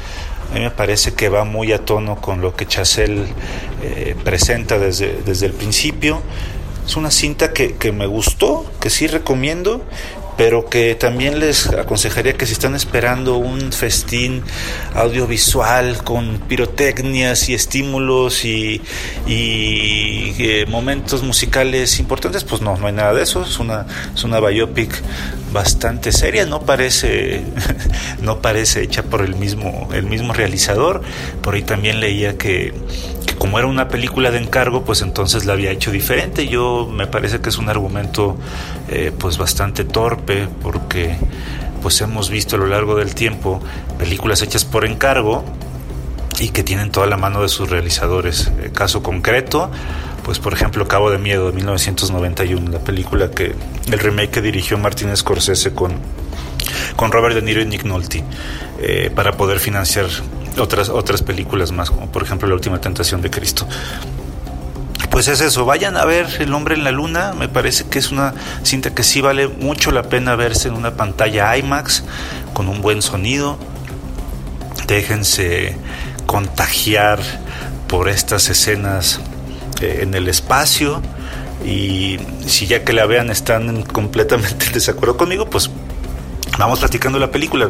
A 0.49 0.53
mí 0.53 0.61
me 0.61 0.71
parece 0.71 1.13
que 1.13 1.27
va 1.27 1.43
muy 1.43 1.73
a 1.73 1.83
tono 1.83 2.21
con 2.21 2.39
lo 2.39 2.55
que 2.55 2.65
Chazelle 2.65 3.25
eh, 3.83 4.15
presenta 4.23 4.79
desde, 4.79 5.21
desde 5.25 5.45
el 5.45 5.53
principio. 5.53 6.21
Es 6.85 6.95
una 6.95 7.11
cinta 7.11 7.51
que, 7.51 7.75
que 7.75 7.91
me 7.91 8.05
gustó, 8.05 8.65
que 8.79 8.89
sí 8.89 9.07
recomiendo 9.07 9.83
pero 10.37 10.69
que 10.69 10.95
también 10.95 11.39
les 11.39 11.67
aconsejaría 11.67 12.33
que 12.33 12.45
si 12.45 12.53
están 12.53 12.75
esperando 12.75 13.37
un 13.37 13.71
festín 13.71 14.43
audiovisual 14.93 16.03
con 16.03 16.39
pirotecnias 16.47 17.49
y 17.49 17.55
estímulos 17.55 18.45
y, 18.45 18.81
eh, 19.27 20.65
momentos 20.69 21.23
musicales 21.23 21.99
importantes, 21.99 22.43
pues 22.43 22.61
no, 22.61 22.77
no 22.77 22.87
hay 22.87 22.93
nada 22.93 23.13
de 23.13 23.23
eso, 23.23 23.43
es 23.43 23.59
una, 23.59 23.87
es 24.13 24.23
una 24.23 24.39
biopic 24.39 25.01
bastante 25.57 26.11
seria, 26.11 26.45
no 26.45 26.61
parece, 26.61 27.43
no 28.21 28.43
parece 28.43 28.83
hecha 28.83 29.01
por 29.01 29.21
el 29.21 29.35
mismo, 29.35 29.89
el 29.91 30.05
mismo 30.05 30.31
realizador, 30.31 31.01
por 31.41 31.55
ahí 31.55 31.63
también 31.63 31.99
leía 31.99 32.37
que 32.37 32.75
como 33.39 33.57
era 33.57 33.67
una 33.67 33.87
película 33.87 34.29
de 34.29 34.37
encargo, 34.37 34.83
pues 34.83 35.01
entonces 35.01 35.45
la 35.45 35.53
había 35.53 35.71
hecho 35.71 35.91
diferente. 35.91 36.47
Yo 36.47 36.87
me 36.91 37.07
parece 37.07 37.39
que 37.39 37.49
es 37.49 37.57
un 37.57 37.69
argumento 37.69 38.37
eh, 38.87 39.11
pues 39.17 39.39
bastante 39.39 39.83
torpe 39.83 40.47
porque 40.61 41.15
pues 41.81 41.99
hemos 42.01 42.29
visto 42.29 42.55
a 42.55 42.59
lo 42.59 42.67
largo 42.67 42.95
del 42.95 43.15
tiempo 43.15 43.59
películas 43.97 44.43
hechas 44.43 44.63
por 44.63 44.85
encargo 44.85 45.43
y 46.39 46.49
que 46.49 46.63
tienen 46.63 46.91
toda 46.91 47.07
la 47.07 47.17
mano 47.17 47.41
de 47.41 47.49
sus 47.49 47.69
realizadores. 47.69 48.51
Eh, 48.61 48.71
caso 48.73 49.01
concreto, 49.01 49.71
pues 50.27 50.39
por 50.39 50.51
ejemplo 50.51 50.89
Cabo 50.89 51.09
de 51.09 51.17
Miedo 51.17 51.47
de 51.47 51.53
1991, 51.53 52.69
la 52.69 52.79
película 52.79 53.31
que 53.31 53.55
el 53.89 53.97
remake 53.97 54.29
que 54.29 54.41
dirigió 54.41 54.77
Martin 54.77 55.15
Scorsese 55.15 55.73
con 55.73 55.93
con 56.97 57.13
Robert 57.13 57.33
De 57.33 57.41
Niro 57.41 57.61
y 57.61 57.65
Nick 57.65 57.85
Nolte 57.85 58.25
eh, 58.81 59.09
para 59.15 59.37
poder 59.37 59.59
financiar 59.59 60.07
otras, 60.59 60.89
otras 60.89 61.21
películas 61.21 61.71
más, 61.71 61.91
como 61.91 62.11
por 62.11 62.23
ejemplo 62.23 62.45
La 62.49 62.55
Última 62.55 62.81
Tentación 62.81 63.21
de 63.21 63.29
Cristo. 63.29 63.65
Pues 65.09 65.29
es 65.29 65.39
eso, 65.39 65.63
vayan 65.63 65.95
a 65.95 66.03
ver 66.03 66.27
El 66.39 66.53
hombre 66.53 66.75
en 66.75 66.83
la 66.83 66.91
luna, 66.91 67.31
me 67.31 67.47
parece 67.47 67.85
que 67.85 67.97
es 67.97 68.11
una 68.11 68.33
cinta 68.63 68.93
que 68.93 69.03
sí 69.03 69.21
vale 69.21 69.47
mucho 69.47 69.91
la 69.91 70.03
pena 70.03 70.35
verse 70.35 70.67
en 70.67 70.73
una 70.73 70.95
pantalla 70.95 71.55
IMAX 71.55 72.03
con 72.51 72.67
un 72.67 72.81
buen 72.81 73.01
sonido. 73.01 73.57
Déjense 74.87 75.77
contagiar 76.25 77.21
por 77.87 78.09
estas 78.09 78.49
escenas 78.49 79.21
en 79.81 80.13
el 80.13 80.27
espacio 80.27 81.01
y 81.65 82.17
si 82.45 82.67
ya 82.67 82.83
que 82.83 82.93
la 82.93 83.05
vean 83.05 83.29
están 83.29 83.83
completamente 83.83 84.67
en 84.67 84.73
desacuerdo 84.73 85.17
conmigo, 85.17 85.49
pues 85.49 85.69
Vamos 86.57 86.79
platicando 86.79 87.19
la 87.19 87.29
película. 87.29 87.69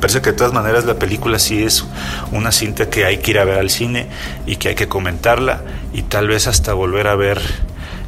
Parece 0.00 0.20
que 0.20 0.32
de 0.32 0.36
todas 0.36 0.52
maneras 0.52 0.84
la 0.84 0.98
película 0.98 1.38
sí 1.38 1.62
es 1.62 1.84
una 2.32 2.52
cinta 2.52 2.90
que 2.90 3.04
hay 3.06 3.18
que 3.18 3.30
ir 3.30 3.38
a 3.38 3.44
ver 3.44 3.58
al 3.58 3.70
cine 3.70 4.08
y 4.46 4.56
que 4.56 4.70
hay 4.70 4.74
que 4.74 4.88
comentarla 4.88 5.62
y 5.94 6.02
tal 6.02 6.28
vez 6.28 6.46
hasta 6.46 6.74
volver 6.74 7.06
a 7.06 7.16
ver 7.16 7.40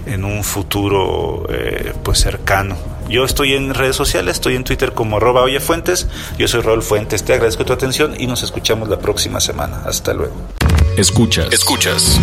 en 0.07 0.25
un 0.25 0.45
futuro 0.45 1.47
eh, 1.49 1.95
pues 2.02 2.19
cercano. 2.19 2.76
Yo 3.09 3.25
estoy 3.25 3.55
en 3.55 3.73
redes 3.73 3.97
sociales, 3.97 4.35
estoy 4.35 4.55
en 4.57 4.64
Twitter 4.64 4.93
como 4.93 5.17
arroba 5.17 5.47
Fuentes. 5.61 6.09
Yo 6.37 6.47
soy 6.47 6.61
Raúl 6.61 6.83
Fuentes, 6.83 7.25
te 7.25 7.33
agradezco 7.33 7.64
tu 7.64 7.73
atención 7.73 8.14
y 8.19 8.26
nos 8.26 8.43
escuchamos 8.43 8.88
la 8.90 8.99
próxima 8.99 9.40
semana. 9.40 9.83
Hasta 9.87 10.12
luego. 10.12 10.35
Escuchas, 10.99 11.49
escuchas. 11.52 12.21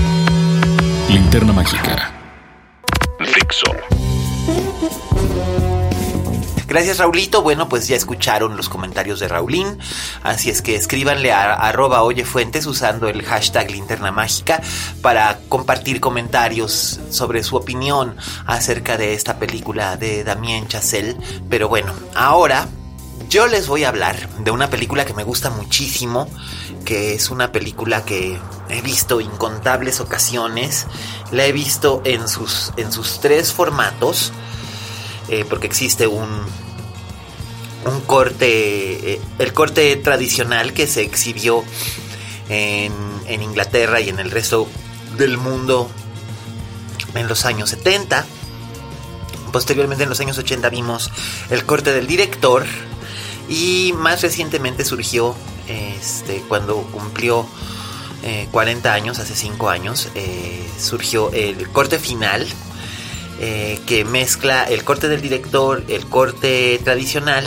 Linterna 1.09 1.53
Mágica. 1.53 2.11
Fixo. 3.19 3.71
Gracias 6.67 6.97
Raulito, 6.97 7.41
bueno 7.41 7.69
pues 7.69 7.87
ya 7.87 7.95
escucharon 7.95 8.57
los 8.57 8.69
comentarios 8.69 9.19
de 9.19 9.27
Raulín, 9.27 9.77
así 10.23 10.49
es 10.49 10.61
que 10.61 10.75
escríbanle 10.75 11.31
a 11.31 11.53
arroba 11.53 12.01
oyefuentes 12.01 12.65
usando 12.65 13.07
el 13.07 13.23
hashtag 13.23 13.71
linterna 13.71 14.11
mágica 14.11 14.61
para 15.01 15.39
compartir 15.47 16.01
comentarios 16.01 16.99
sobre 17.11 17.43
su 17.43 17.55
opinión 17.55 18.17
acerca 18.45 18.97
de 18.97 19.13
esta 19.13 19.37
película 19.37 19.95
de 19.95 20.23
Damien 20.23 20.67
Chazelle. 20.67 21.15
Pero 21.49 21.69
bueno, 21.69 21.93
ahora 22.15 22.67
yo 23.29 23.47
les 23.47 23.67
voy 23.67 23.83
a 23.83 23.89
hablar 23.89 24.29
de 24.39 24.51
una 24.51 24.69
película 24.69 25.05
que 25.05 25.13
me 25.13 25.23
gusta 25.23 25.49
muchísimo, 25.49 26.29
que 26.85 27.13
es 27.13 27.29
una 27.29 27.51
película 27.51 28.05
que 28.05 28.39
he 28.69 28.81
visto 28.81 29.21
incontables 29.21 29.99
ocasiones, 29.99 30.85
la 31.31 31.45
he 31.45 31.51
visto 31.51 32.01
en 32.05 32.27
sus, 32.27 32.73
en 32.77 32.91
sus 32.91 33.19
tres 33.19 33.51
formatos, 33.51 34.31
eh, 35.29 35.45
porque 35.49 35.67
existe 35.67 36.07
un, 36.07 36.29
un 37.85 38.01
corte, 38.01 39.13
eh, 39.13 39.21
el 39.39 39.53
corte 39.53 39.95
tradicional 39.97 40.73
que 40.73 40.87
se 40.87 41.01
exhibió 41.01 41.63
en, 42.49 42.93
en 43.27 43.41
Inglaterra 43.41 44.01
y 44.01 44.09
en 44.09 44.19
el 44.19 44.31
resto 44.31 44.67
del 45.17 45.37
mundo 45.37 45.89
en 47.15 47.27
los 47.27 47.45
años 47.45 47.69
70. 47.69 48.25
Posteriormente 49.51 50.03
en 50.03 50.09
los 50.09 50.19
años 50.19 50.37
80 50.37 50.69
vimos 50.69 51.09
el 51.49 51.65
corte 51.65 51.93
del 51.93 52.07
director 52.07 52.65
y 53.49 53.93
más 53.97 54.21
recientemente 54.21 54.85
surgió 54.85 55.35
este, 55.67 56.43
cuando 56.47 56.77
cumplió 56.91 57.47
40 58.51 58.89
eh, 58.89 58.91
años, 58.91 59.19
hace 59.19 59.35
5 59.35 59.69
años, 59.69 60.09
eh, 60.15 60.67
surgió 60.79 61.31
el 61.31 61.69
corte 61.69 61.99
final 61.99 62.47
eh, 63.39 63.79
que 63.85 64.05
mezcla 64.05 64.63
el 64.63 64.83
corte 64.83 65.07
del 65.07 65.21
director, 65.21 65.83
el 65.89 66.05
corte 66.07 66.79
tradicional, 66.83 67.45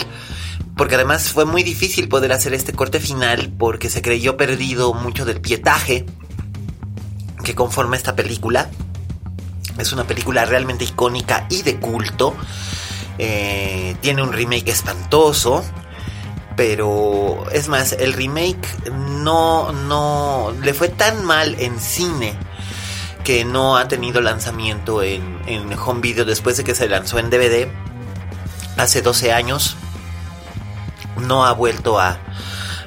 porque 0.76 0.94
además 0.94 1.30
fue 1.30 1.44
muy 1.44 1.62
difícil 1.62 2.08
poder 2.08 2.32
hacer 2.32 2.54
este 2.54 2.72
corte 2.72 3.00
final 3.00 3.52
porque 3.58 3.90
se 3.90 4.02
creyó 4.02 4.36
perdido 4.36 4.94
mucho 4.94 5.24
del 5.24 5.40
pietaje 5.40 6.06
que 7.42 7.54
conforma 7.54 7.96
esta 7.96 8.14
película. 8.14 8.70
Es 9.78 9.92
una 9.92 10.06
película 10.06 10.44
realmente 10.44 10.84
icónica 10.84 11.46
y 11.50 11.62
de 11.62 11.78
culto. 11.78 12.36
tiene 13.16 14.22
un 14.22 14.32
remake 14.32 14.68
espantoso. 14.68 15.64
Pero 16.58 17.46
es 17.52 17.68
más, 17.68 17.92
el 17.92 18.14
remake 18.14 18.90
no, 18.90 19.70
no 19.70 20.52
le 20.60 20.74
fue 20.74 20.88
tan 20.88 21.24
mal 21.24 21.54
en 21.60 21.78
cine 21.78 22.34
que 23.22 23.44
no 23.44 23.76
ha 23.76 23.86
tenido 23.86 24.20
lanzamiento 24.20 25.04
en, 25.04 25.38
home 25.78 26.00
video 26.00 26.24
después 26.24 26.56
de 26.56 26.64
que 26.64 26.74
se 26.74 26.88
lanzó 26.88 27.20
en 27.20 27.30
DVD 27.30 27.68
hace 28.76 29.02
12 29.02 29.32
años. 29.32 29.76
No 31.28 31.46
ha 31.46 31.52
vuelto 31.52 32.00
a, 32.00 32.18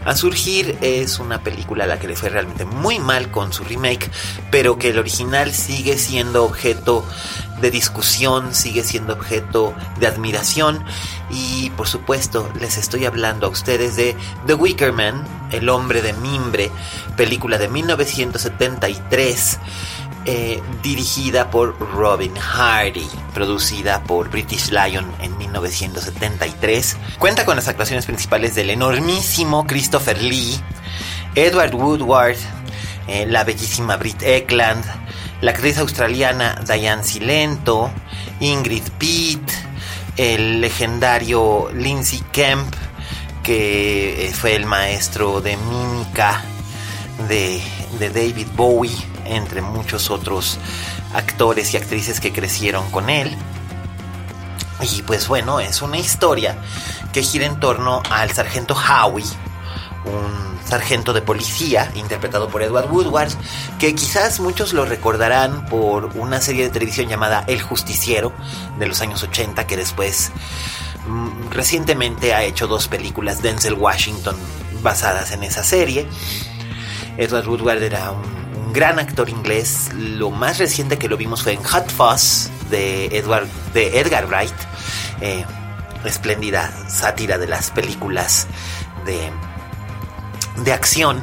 a 0.03 0.15
surgir. 0.17 0.77
Es 0.81 1.19
una 1.19 1.41
película 1.41 1.85
a 1.85 1.87
la 1.87 1.97
que 1.97 2.09
le 2.09 2.17
fue 2.17 2.27
realmente 2.27 2.65
muy 2.65 2.99
mal 2.99 3.31
con 3.31 3.53
su 3.53 3.63
remake, 3.63 4.11
pero 4.51 4.77
que 4.77 4.89
el 4.89 4.99
original 4.99 5.53
sigue 5.53 5.97
siendo 5.97 6.43
objeto 6.43 7.05
de 7.61 7.71
discusión, 7.71 8.53
sigue 8.53 8.83
siendo 8.83 9.13
objeto 9.13 9.73
de 9.99 10.07
admiración 10.07 10.83
y 11.29 11.69
por 11.71 11.87
supuesto 11.87 12.49
les 12.59 12.77
estoy 12.77 13.05
hablando 13.05 13.47
a 13.47 13.49
ustedes 13.49 13.95
de 13.95 14.15
The 14.47 14.55
Wicker 14.55 14.91
Man, 14.91 15.23
El 15.51 15.69
hombre 15.69 16.01
de 16.01 16.13
mimbre, 16.13 16.71
película 17.15 17.57
de 17.57 17.67
1973 17.67 19.59
eh, 20.25 20.61
dirigida 20.83 21.49
por 21.49 21.79
Robin 21.79 22.35
Hardy, 22.35 23.09
producida 23.33 24.03
por 24.03 24.29
British 24.29 24.69
Lion 24.69 25.11
en 25.19 25.35
1973. 25.35 26.97
Cuenta 27.17 27.43
con 27.43 27.55
las 27.55 27.67
actuaciones 27.67 28.05
principales 28.05 28.53
del 28.53 28.69
enormísimo 28.69 29.65
Christopher 29.65 30.21
Lee, 30.21 30.61
Edward 31.33 31.73
Woodward, 31.73 32.35
eh, 33.07 33.25
la 33.25 33.43
bellísima 33.43 33.97
Brit 33.97 34.21
Eklund, 34.21 34.85
la 35.41 35.51
actriz 35.51 35.77
australiana 35.79 36.61
Diane 36.65 37.03
Silento, 37.03 37.91
Ingrid 38.39 38.87
Pitt, 38.97 39.51
el 40.15 40.61
legendario 40.61 41.69
Lindsay 41.73 42.23
Kemp, 42.31 42.73
que 43.43 44.27
eh, 44.27 44.33
fue 44.33 44.55
el 44.55 44.65
maestro 44.65 45.41
de 45.41 45.57
mímica 45.57 46.43
de, 47.27 47.61
de 47.99 48.09
David 48.09 48.47
Bowie 48.55 48.95
entre 49.25 49.61
muchos 49.61 50.09
otros 50.09 50.59
actores 51.13 51.73
y 51.73 51.77
actrices 51.77 52.19
que 52.19 52.31
crecieron 52.31 52.89
con 52.91 53.09
él. 53.09 53.35
Y 54.81 55.01
pues 55.03 55.27
bueno, 55.27 55.59
es 55.59 55.81
una 55.81 55.97
historia 55.97 56.57
que 57.13 57.23
gira 57.23 57.45
en 57.45 57.59
torno 57.59 58.01
al 58.09 58.31
sargento 58.31 58.75
Howie, 58.75 59.25
un 60.05 60.59
sargento 60.65 61.13
de 61.13 61.21
policía 61.21 61.91
interpretado 61.95 62.49
por 62.49 62.63
Edward 62.63 62.91
Woodward, 62.91 63.31
que 63.79 63.93
quizás 63.93 64.39
muchos 64.39 64.73
lo 64.73 64.85
recordarán 64.85 65.65
por 65.65 66.05
una 66.17 66.41
serie 66.41 66.63
de 66.63 66.69
televisión 66.69 67.07
llamada 67.07 67.43
El 67.47 67.61
Justiciero 67.61 68.31
de 68.79 68.87
los 68.87 69.01
años 69.01 69.21
80, 69.23 69.67
que 69.67 69.77
después 69.77 70.31
mm, 71.07 71.49
recientemente 71.51 72.33
ha 72.33 72.43
hecho 72.43 72.67
dos 72.67 72.87
películas 72.87 73.41
Denzel 73.41 73.73
Washington 73.73 74.35
basadas 74.81 75.31
en 75.31 75.43
esa 75.43 75.63
serie. 75.63 76.07
Edward 77.17 77.47
Woodward 77.47 77.83
era 77.83 78.11
un 78.11 78.73
gran 78.73 78.99
actor 78.99 79.29
inglés. 79.29 79.89
Lo 79.93 80.31
más 80.31 80.57
reciente 80.57 80.97
que 80.97 81.07
lo 81.07 81.17
vimos 81.17 81.43
fue 81.43 81.53
en 81.53 81.63
Hot 81.63 81.89
Fuzz 81.89 82.49
de, 82.69 83.07
Edward, 83.07 83.47
de 83.73 83.99
Edgar 83.99 84.27
Wright. 84.27 84.53
Eh, 85.19 85.45
espléndida 86.05 86.71
sátira 86.87 87.37
de 87.37 87.47
las 87.47 87.69
películas 87.69 88.47
de, 89.05 89.29
de 90.57 90.73
acción 90.73 91.21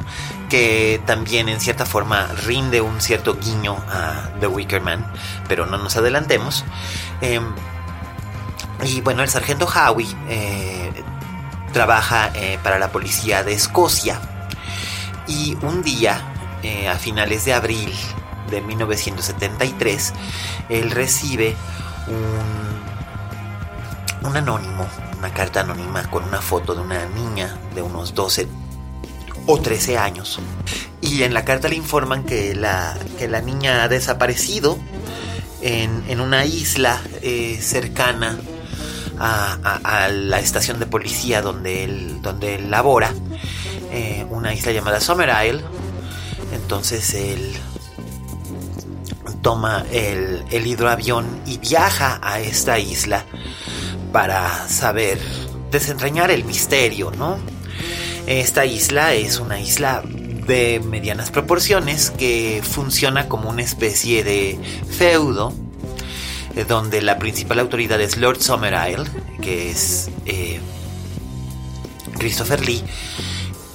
que 0.48 1.00
también 1.06 1.48
en 1.48 1.60
cierta 1.60 1.84
forma 1.84 2.28
rinde 2.46 2.80
un 2.80 3.00
cierto 3.00 3.36
guiño 3.36 3.76
a 3.88 4.30
The 4.40 4.46
Wicker 4.46 4.80
Man, 4.80 5.06
pero 5.46 5.66
no 5.66 5.78
nos 5.78 5.96
adelantemos. 5.96 6.64
Em, 7.20 7.44
y 8.84 9.00
bueno, 9.00 9.22
el 9.22 9.28
sargento 9.28 9.66
Howie 9.66 10.08
eh, 10.28 11.04
trabaja 11.72 12.30
eh, 12.34 12.58
para 12.62 12.78
la 12.78 12.90
policía 12.90 13.42
de 13.42 13.52
Escocia 13.52 14.20
y 15.26 15.56
un 15.62 15.82
día 15.82 16.20
eh, 16.62 16.88
a 16.88 16.96
finales 16.96 17.44
de 17.44 17.52
abril 17.52 17.92
de 18.50 18.62
1973, 18.62 20.14
él 20.70 20.90
recibe 20.90 21.54
un, 22.06 24.28
un 24.28 24.36
anónimo, 24.36 24.86
una 25.18 25.34
carta 25.34 25.60
anónima 25.60 26.08
con 26.10 26.24
una 26.24 26.40
foto 26.40 26.74
de 26.74 26.80
una 26.80 27.04
niña 27.06 27.58
de 27.74 27.82
unos 27.82 28.14
12 28.14 28.48
o 29.48 29.58
13 29.58 29.98
años. 29.98 30.38
Y 31.00 31.22
en 31.24 31.34
la 31.34 31.44
carta 31.44 31.68
le 31.68 31.74
informan 31.74 32.22
que 32.22 32.54
la, 32.54 32.96
que 33.18 33.26
la 33.26 33.40
niña 33.40 33.82
ha 33.82 33.88
desaparecido 33.88 34.78
en, 35.62 36.20
una 36.20 36.44
isla 36.44 37.00
eh, 37.22 37.58
cercana 37.61 38.38
a, 39.18 40.08
la 40.12 40.38
estación 40.38 40.78
de 40.78 40.87
policía 40.87 41.42
donde 41.42 41.84
él, 41.84 42.22
donde 42.22 42.56
él 42.56 42.70
labora, 42.70 43.12
eh, 43.90 44.24
una 44.30 44.54
isla 44.54 44.70
llamada 44.72 45.00
Summer 45.00 45.30
Isle, 45.44 45.64
entonces 46.52 47.14
él 47.14 47.52
toma 49.42 49.84
el, 49.90 50.44
hidroavión 50.50 51.26
y 51.46 51.58
viaja 51.58 52.20
a 52.22 52.40
esta 52.40 52.78
isla 52.78 53.24
para 54.12 54.68
saber 54.68 55.18
desentrañar 55.70 56.30
el 56.30 56.44
misterio, 56.44 57.11
¿no? 57.11 57.38
Esta 58.28 58.66
isla 58.66 59.14
es 59.14 59.40
una 59.40 59.58
isla 59.58 60.02
de 60.04 60.82
medianas 60.84 61.30
proporciones 61.30 62.10
que 62.10 62.60
funciona 62.62 63.26
como 63.26 63.48
una 63.48 63.62
especie 63.62 64.22
de 64.22 64.60
feudo 64.90 65.54
eh, 66.54 66.66
donde 66.68 67.00
la 67.00 67.18
principal 67.18 67.58
autoridad 67.58 67.98
es 68.02 68.18
Lord 68.18 68.42
Summerisle, 68.42 69.06
que 69.40 69.70
es 69.70 70.10
eh, 70.26 70.60
Christopher 72.18 72.60
Lee, 72.66 72.84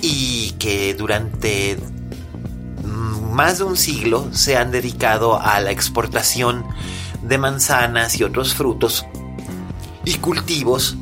y 0.01 0.51
que 0.59 0.93
durante 0.93 1.79
más 2.83 3.57
de 3.57 3.63
un 3.63 3.75
siglo 3.75 4.27
se 4.33 4.55
han 4.55 4.69
dedicado 4.69 5.41
a 5.41 5.59
la 5.61 5.71
exportación 5.71 6.63
de 7.23 7.39
manzanas 7.39 8.19
y 8.19 8.23
otros 8.23 8.53
frutos 8.53 9.03
y 10.05 10.13
cultivos 10.19 10.95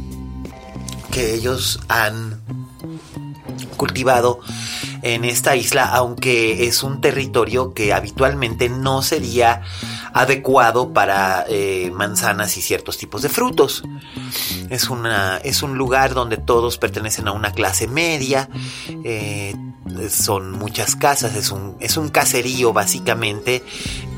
que 1.11 1.33
ellos 1.33 1.81
han 1.89 2.39
cultivado 3.77 4.39
en 5.01 5.25
esta 5.25 5.55
isla, 5.55 5.85
aunque 5.85 6.67
es 6.67 6.83
un 6.83 7.01
territorio 7.01 7.73
que 7.73 7.93
habitualmente 7.93 8.69
no 8.69 9.01
sería 9.01 9.61
adecuado 10.13 10.93
para 10.93 11.45
eh, 11.47 11.91
manzanas 11.93 12.57
y 12.57 12.61
ciertos 12.61 12.97
tipos 12.97 13.21
de 13.21 13.29
frutos. 13.29 13.83
Es, 14.69 14.89
una, 14.89 15.37
es 15.37 15.63
un 15.63 15.77
lugar 15.77 16.13
donde 16.13 16.37
todos 16.37 16.77
pertenecen 16.77 17.27
a 17.27 17.31
una 17.31 17.51
clase 17.51 17.87
media, 17.87 18.49
eh, 19.03 19.55
son 20.09 20.51
muchas 20.51 20.95
casas, 20.95 21.35
es 21.35 21.51
un, 21.51 21.75
es 21.79 21.97
un 21.97 22.09
caserío 22.09 22.73
básicamente 22.73 23.63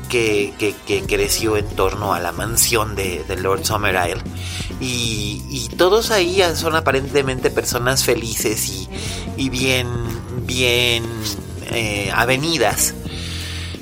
que, 0.08 1.04
creció 1.08 1.56
en 1.56 1.66
torno 1.66 2.14
a 2.14 2.20
la 2.20 2.32
mansión 2.32 2.94
de, 2.94 3.24
Lord 3.36 3.64
Summerisle. 3.64 4.22
Y, 4.80 5.42
y, 5.48 5.68
todos 5.76 6.10
ahí 6.10 6.42
son 6.54 6.76
aparentemente 6.76 7.50
personas 7.50 8.04
felices 8.04 8.68
y, 8.68 8.88
bien, 9.36 9.88
bien 10.46 11.04
eh, 11.70 12.10
avenidas. 12.14 12.94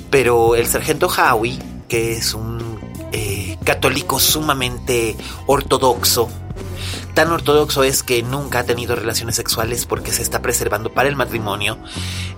Pero 0.09 0.55
el 0.55 0.67
sargento 0.67 1.07
Howie, 1.07 1.59
que 1.87 2.13
es 2.13 2.33
un 2.33 2.79
eh, 3.11 3.57
católico 3.63 4.19
sumamente 4.19 5.15
ortodoxo, 5.47 6.29
tan 7.13 7.31
ortodoxo 7.31 7.83
es 7.83 8.03
que 8.03 8.23
nunca 8.23 8.59
ha 8.59 8.63
tenido 8.63 8.95
relaciones 8.95 9.35
sexuales 9.35 9.85
porque 9.85 10.11
se 10.11 10.21
está 10.21 10.41
preservando 10.41 10.91
para 10.91 11.09
el 11.09 11.15
matrimonio, 11.15 11.77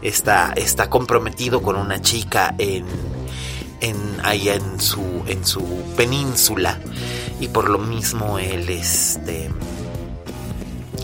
está, 0.01 0.53
está 0.55 0.89
comprometido 0.89 1.61
con 1.61 1.75
una 1.75 2.01
chica 2.01 2.55
en, 2.57 2.85
en, 3.81 3.95
allá 4.23 4.55
en 4.55 4.79
su, 4.79 5.23
en 5.27 5.45
su 5.45 5.63
península 5.95 6.79
y 7.39 7.47
por 7.47 7.69
lo 7.69 7.79
mismo 7.79 8.39
él, 8.39 8.69
este, 8.69 9.49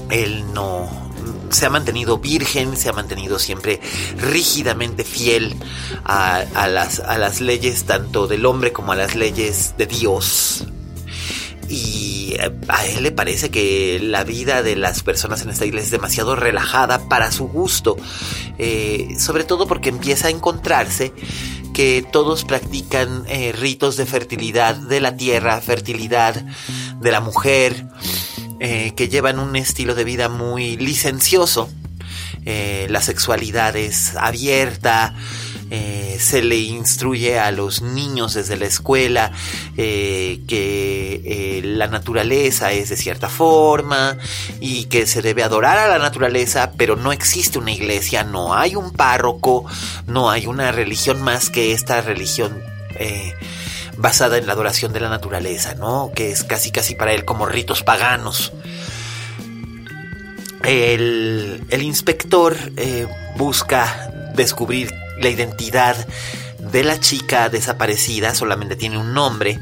él 0.10 0.54
no 0.54 1.01
se 1.52 1.66
ha 1.66 1.70
mantenido 1.70 2.18
virgen, 2.18 2.78
se 2.78 2.90
ha 2.90 2.94
mantenido 2.94 3.40
siempre 3.40 3.80
rígidamente 4.18 5.04
fiel 5.04 5.56
a, 6.04 6.46
las, 6.68 7.00
a 7.00 7.18
las 7.18 7.42
leyes 7.42 7.86
tanto 7.86 8.28
del 8.28 8.46
hombre 8.46 8.72
como 8.72 8.92
a 8.92 8.96
las 8.96 9.16
leyes 9.16 9.76
de 9.78 9.86
Dios. 9.86 10.66
Y 11.70 12.34
eh, 12.38 12.52
a 12.68 12.86
él 12.86 13.04
le 13.04 13.12
parece 13.12 13.50
que 13.50 14.00
la 14.02 14.24
vida 14.24 14.62
de 14.62 14.76
las 14.76 15.04
personas 15.04 15.42
en 15.42 15.50
esta 15.50 15.66
iglesia 15.66 15.86
es 15.86 15.92
demasiado 15.92 16.36
relajada 16.36 17.08
para 17.08 17.32
su 17.32 17.48
gusto, 17.48 17.96
eh, 18.58 19.16
sobre 19.18 19.46
todo 19.46 19.68
porque 19.68 19.90
empieza 19.90 20.28
a 20.28 20.32
encontrarse 20.32 21.14
que 21.74 22.06
todos 22.12 22.44
practican 22.44 23.24
eh, 23.28 23.54
ritos 23.54 23.96
de 23.96 24.06
fertilidad 24.06 24.76
de 24.76 25.00
la 25.00 25.16
tierra, 25.16 25.62
fertilidad 25.62 26.36
de 27.00 27.12
la 27.12 27.22
mujer, 27.22 27.88
que 28.62 29.10
llevan 29.10 29.40
un 29.40 29.56
estilo 29.56 29.96
de 29.96 30.04
vida 30.04 30.30
muy 30.30 30.78
licencioso. 30.78 31.70
la 32.46 33.02
sexualidad 33.02 33.76
es 33.76 34.16
abierta, 34.16 35.16
eh, 35.74 36.18
se 36.20 36.42
le 36.42 36.58
instruye 36.58 37.40
a 37.40 37.50
los 37.52 37.82
niños 37.82 38.34
desde 38.34 38.58
la 38.58 38.66
escuela 38.66 39.32
eh, 39.78 40.42
que 40.46 41.22
eh, 41.24 41.62
la 41.64 41.88
naturaleza 41.88 42.74
es 42.74 42.90
de 42.90 42.98
cierta 42.98 43.30
forma 43.30 44.18
y 44.60 44.86
que 44.86 45.08
se 45.08 45.22
debe 45.22 45.44
adorar 45.44 45.78
a 45.78 45.88
la 45.88 45.98
naturaleza, 45.98 46.74
pero 46.76 46.98
no 46.98 47.14
existe 47.14 47.58
una 47.58 47.72
iglesia, 47.72 48.26
no 48.26 48.54
hay 48.54 48.76
un 48.76 48.92
párroco, 48.92 49.64
no 50.08 50.30
hay 50.30 50.46
una 50.46 50.74
religión 50.74 51.22
más 51.22 51.50
que 51.50 51.72
esta 51.72 52.02
religión 52.02 52.62
basada 53.98 54.38
en 54.38 54.48
la 54.48 54.54
adoración 54.54 54.94
de 54.94 55.00
la 55.00 55.10
naturaleza, 55.10 55.76
¿no? 55.76 56.12
Que 56.16 56.32
es 56.32 56.44
casi 56.44 56.72
casi 56.72 56.96
para 56.96 57.14
él 57.14 57.26
como 57.26 57.46
ritos 57.46 57.84
paganos. 57.84 58.52
El, 60.64 61.64
el 61.70 61.82
inspector 61.82 62.56
busca 63.36 64.12
descubrir 64.36 64.94
la 65.20 65.30
identidad 65.30 65.96
de 66.60 66.84
la 66.84 67.00
chica 67.00 67.50
desaparecida, 67.50 68.36
solamente 68.36 68.76
tiene 68.76 68.98
un 68.98 69.14
nombre, 69.14 69.60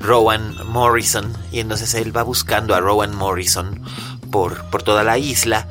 Rowan 0.00 0.56
Morrison, 0.66 1.32
y 1.52 1.60
entonces 1.60 1.94
él 1.94 2.16
va 2.16 2.22
buscando 2.22 2.74
a 2.74 2.80
Rowan 2.80 3.14
Morrison 3.14 3.82
por, 4.30 4.64
por 4.70 4.82
toda 4.82 5.04
la 5.04 5.18
isla. 5.18 5.68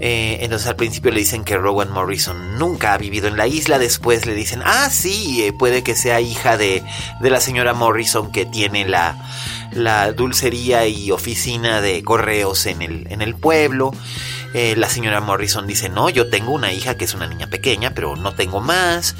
Eh, 0.00 0.38
entonces 0.40 0.66
al 0.66 0.76
principio 0.76 1.12
le 1.12 1.20
dicen 1.20 1.44
que 1.44 1.56
Rowan 1.56 1.90
Morrison 1.90 2.58
nunca 2.58 2.94
ha 2.94 2.98
vivido 2.98 3.28
en 3.28 3.36
la 3.36 3.46
isla, 3.46 3.78
después 3.78 4.26
le 4.26 4.34
dicen, 4.34 4.60
ah, 4.64 4.88
sí, 4.90 5.44
eh, 5.44 5.52
puede 5.52 5.82
que 5.84 5.94
sea 5.94 6.20
hija 6.20 6.56
de, 6.56 6.82
de 7.20 7.30
la 7.30 7.40
señora 7.40 7.74
Morrison 7.74 8.32
que 8.32 8.44
tiene 8.44 8.86
la, 8.86 9.16
la 9.72 10.12
dulcería 10.12 10.86
y 10.88 11.10
oficina 11.10 11.80
de 11.80 12.02
correos 12.02 12.66
en 12.66 12.82
el, 12.82 13.06
en 13.10 13.22
el 13.22 13.36
pueblo. 13.36 13.92
Eh, 14.52 14.74
la 14.76 14.88
señora 14.88 15.20
Morrison 15.20 15.66
dice, 15.66 15.88
no, 15.88 16.10
yo 16.10 16.28
tengo 16.28 16.52
una 16.52 16.72
hija 16.72 16.96
que 16.96 17.04
es 17.04 17.14
una 17.14 17.26
niña 17.26 17.48
pequeña, 17.48 17.92
pero 17.92 18.14
no 18.14 18.34
tengo 18.34 18.60
más. 18.60 19.16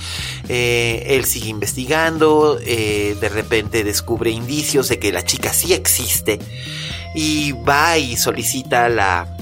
Él 0.48 1.24
sigue 1.24 1.48
investigando, 1.48 2.54
de 2.54 3.30
repente 3.32 3.82
descubre 3.82 4.30
indicios 4.30 4.88
de 4.88 5.00
que 5.00 5.10
la 5.10 5.24
chica 5.24 5.52
sí 5.52 5.72
existe 5.72 6.38
y 7.16 7.50
va 7.50 7.98
y 7.98 8.16
solicita 8.16 8.88
la, 8.88 9.33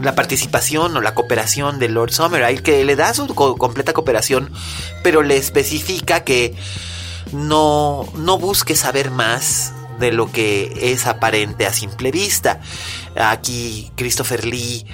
la 0.00 0.14
participación 0.14 0.96
o 0.96 1.00
la 1.00 1.14
cooperación 1.14 1.78
de 1.78 1.88
Lord 1.88 2.12
Summerisle, 2.12 2.62
que 2.62 2.84
le 2.84 2.96
da 2.96 3.12
su 3.14 3.26
completa 3.34 3.92
cooperación, 3.92 4.52
pero 5.02 5.22
le 5.22 5.36
especifica 5.36 6.24
que 6.24 6.54
no, 7.32 8.06
no 8.14 8.38
busque 8.38 8.76
saber 8.76 9.10
más 9.10 9.72
de 9.98 10.12
lo 10.12 10.32
que 10.32 10.92
es 10.92 11.06
aparente 11.06 11.66
a 11.66 11.72
simple 11.72 12.10
vista. 12.10 12.60
Aquí 13.16 13.90
Christopher 13.96 14.44
Lee 14.44 14.86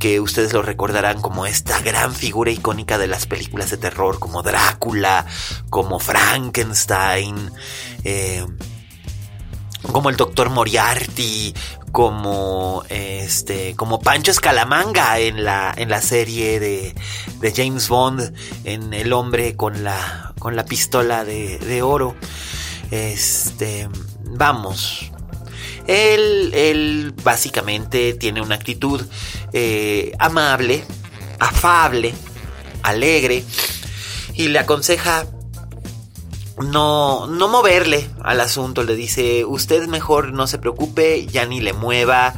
que 0.00 0.18
ustedes 0.18 0.54
lo 0.54 0.62
recordarán 0.62 1.20
como 1.20 1.44
esta 1.44 1.78
gran 1.80 2.14
figura 2.14 2.50
icónica 2.50 2.96
de 2.96 3.06
las 3.06 3.26
películas 3.26 3.70
de 3.70 3.76
terror, 3.76 4.18
como 4.18 4.42
Drácula, 4.42 5.26
como 5.68 5.98
Frankenstein, 5.98 7.52
eh, 8.02 8.46
como 9.92 10.08
el 10.08 10.16
Doctor 10.16 10.48
Moriarty, 10.48 11.54
como 11.92 12.84
este, 12.88 13.74
como 13.76 14.00
Pancho 14.00 14.30
Escalamanga 14.30 15.18
en 15.18 15.44
la, 15.44 15.74
en 15.76 15.88
la 15.88 16.00
serie 16.00 16.60
de, 16.60 16.94
de 17.40 17.52
James 17.54 17.88
Bond, 17.88 18.34
en 18.64 18.94
El 18.94 19.12
hombre 19.12 19.56
con 19.56 19.84
la, 19.84 20.32
con 20.38 20.56
la 20.56 20.64
pistola 20.64 21.24
de, 21.24 21.58
de 21.58 21.82
oro. 21.82 22.16
Este, 22.90 23.88
vamos, 24.24 25.10
él, 25.86 27.14
básicamente 27.22 28.14
tiene 28.14 28.40
una 28.40 28.54
actitud 28.54 29.04
eh, 29.52 30.12
amable, 30.18 30.84
afable, 31.38 32.14
alegre 32.82 33.44
y 34.34 34.48
le 34.48 34.58
aconseja 34.58 35.26
no, 36.62 37.26
no 37.26 37.48
moverle 37.48 38.08
al 38.22 38.40
asunto. 38.40 38.82
Le 38.82 38.94
dice, 38.94 39.44
usted 39.44 39.86
mejor 39.86 40.32
no 40.32 40.46
se 40.46 40.58
preocupe, 40.58 41.26
ya 41.26 41.46
ni 41.46 41.60
le 41.60 41.72
mueva, 41.72 42.34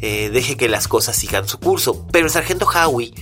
eh, 0.00 0.30
deje 0.30 0.56
que 0.56 0.68
las 0.68 0.88
cosas 0.88 1.16
sigan 1.16 1.48
su 1.48 1.58
curso. 1.58 2.06
Pero 2.12 2.26
el 2.26 2.32
sargento 2.32 2.66
Howie 2.66 3.12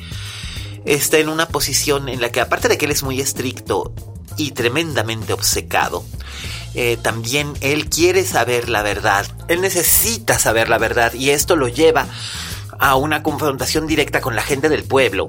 está 0.85 1.19
en 1.19 1.29
una 1.29 1.49
posición 1.49 2.09
en 2.09 2.21
la 2.21 2.31
que 2.31 2.41
aparte 2.41 2.69
de 2.69 2.79
que 2.79 2.87
él 2.87 2.93
es 2.93 3.03
muy 3.03 3.21
estricto 3.21 3.93
y 4.37 4.53
tremendamente 4.53 5.33
obcecado, 5.33 6.05
eh, 6.75 6.97
también 7.01 7.55
él 7.61 7.89
quiere 7.89 8.25
saber 8.25 8.69
la 8.69 8.83
verdad. 8.83 9.27
Él 9.49 9.61
necesita 9.61 10.39
saber 10.39 10.69
la 10.69 10.79
verdad 10.79 11.13
y 11.15 11.31
esto 11.31 11.57
lo 11.57 11.69
lleva 11.69 12.07
a 12.79 12.95
una 12.95 13.23
confrontación 13.23 13.87
directa 13.87 14.21
con 14.21 14.37
la 14.37 14.43
gente 14.43 14.69
del 14.69 14.85
pueblo 14.85 15.29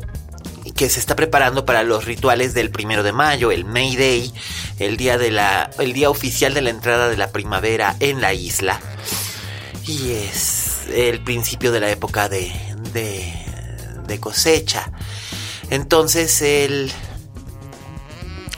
que 0.80 0.90
se 0.90 1.02
está 1.02 1.14
preparando 1.18 1.66
para 1.66 1.84
los 1.84 2.06
rituales 2.06 2.54
del 2.54 2.70
primero 2.70 3.04
de 3.04 3.12
mayo, 3.12 3.52
el 3.52 3.66
May 3.66 3.98
Day, 3.98 4.34
el 4.80 4.96
día 4.96 5.18
de 5.18 5.30
la, 5.30 5.70
el 5.78 5.92
día 5.92 6.10
oficial 6.10 6.54
de 6.54 6.62
la 6.62 6.70
entrada 6.70 7.10
de 7.10 7.18
la 7.18 7.34
primavera 7.34 7.98
en 8.00 8.22
la 8.22 8.34
isla. 8.34 8.80
Y 9.86 10.12
es 10.12 10.88
el 10.88 11.22
principio 11.22 11.74
de 11.74 11.82
la 11.82 11.92
época 11.92 12.30
de, 12.30 12.54
de, 12.94 13.30
de 14.08 14.20
cosecha. 14.22 14.90
Entonces 15.70 16.42
él 16.42 16.90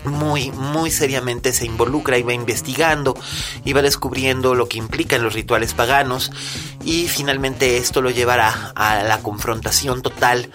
muy, 0.04 0.52
muy 0.52 0.92
seriamente 0.92 1.54
se 1.54 1.66
involucra 1.66 2.20
y 2.20 2.22
va 2.22 2.34
investigando 2.34 3.18
y 3.66 3.74
va 3.74 3.82
descubriendo 3.82 4.54
lo 4.54 4.70
que 4.70 4.78
implican 4.78 5.24
los 5.24 5.34
rituales 5.34 5.74
paganos 5.74 6.32
y 6.84 7.08
finalmente 7.08 7.78
esto 7.78 8.00
lo 8.04 8.12
llevará 8.12 8.74
a 8.76 9.02
la 9.02 9.24
confrontación 9.24 10.04
total 10.04 10.52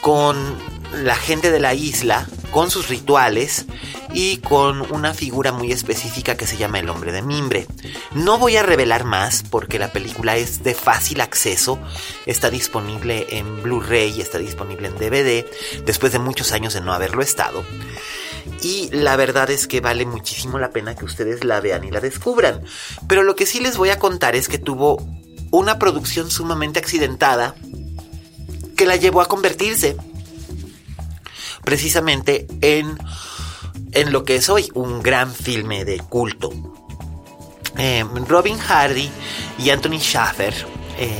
con 0.00 0.77
la 0.92 1.16
gente 1.16 1.50
de 1.50 1.60
la 1.60 1.74
isla, 1.74 2.26
con 2.50 2.70
sus 2.70 2.88
rituales 2.88 3.66
y 4.12 4.38
con 4.38 4.90
una 4.92 5.12
figura 5.14 5.52
muy 5.52 5.70
específica 5.70 6.36
que 6.36 6.46
se 6.46 6.56
llama 6.56 6.80
el 6.80 6.88
hombre 6.88 7.12
de 7.12 7.22
mimbre. 7.22 7.66
No 8.14 8.38
voy 8.38 8.56
a 8.56 8.62
revelar 8.62 9.04
más 9.04 9.42
porque 9.42 9.78
la 9.78 9.92
película 9.92 10.36
es 10.36 10.62
de 10.62 10.74
fácil 10.74 11.20
acceso, 11.20 11.78
está 12.26 12.50
disponible 12.50 13.26
en 13.30 13.62
Blu-ray, 13.62 14.20
está 14.20 14.38
disponible 14.38 14.88
en 14.88 14.96
DVD, 14.96 15.46
después 15.84 16.12
de 16.12 16.18
muchos 16.18 16.52
años 16.52 16.74
de 16.74 16.80
no 16.80 16.92
haberlo 16.92 17.22
estado. 17.22 17.64
Y 18.62 18.88
la 18.92 19.16
verdad 19.16 19.50
es 19.50 19.66
que 19.66 19.80
vale 19.80 20.06
muchísimo 20.06 20.58
la 20.58 20.70
pena 20.70 20.96
que 20.96 21.04
ustedes 21.04 21.44
la 21.44 21.60
vean 21.60 21.84
y 21.84 21.90
la 21.90 22.00
descubran. 22.00 22.62
Pero 23.06 23.22
lo 23.22 23.36
que 23.36 23.46
sí 23.46 23.60
les 23.60 23.76
voy 23.76 23.90
a 23.90 23.98
contar 23.98 24.34
es 24.34 24.48
que 24.48 24.58
tuvo 24.58 25.06
una 25.50 25.78
producción 25.78 26.30
sumamente 26.30 26.78
accidentada 26.78 27.54
que 28.76 28.86
la 28.86 28.96
llevó 28.96 29.20
a 29.20 29.26
convertirse 29.26 29.96
precisamente 31.68 32.46
en, 32.62 32.98
en 33.92 34.10
lo 34.10 34.24
que 34.24 34.36
es 34.36 34.48
hoy 34.48 34.70
un 34.72 35.02
gran 35.02 35.30
filme 35.30 35.84
de 35.84 35.98
culto. 35.98 36.50
Eh, 37.76 38.06
Robin 38.26 38.56
Hardy 38.56 39.10
y 39.58 39.68
Anthony 39.68 39.98
Schaffer 39.98 40.54
eh, 40.98 41.10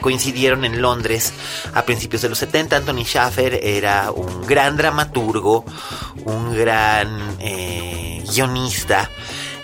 coincidieron 0.00 0.64
en 0.64 0.82
Londres 0.82 1.32
a 1.74 1.84
principios 1.84 2.22
de 2.22 2.28
los 2.28 2.38
70. 2.38 2.78
Anthony 2.78 3.04
Schaffer 3.04 3.60
era 3.62 4.10
un 4.10 4.44
gran 4.48 4.76
dramaturgo, 4.76 5.64
un 6.24 6.56
gran 6.56 7.36
eh, 7.38 8.24
guionista 8.34 9.08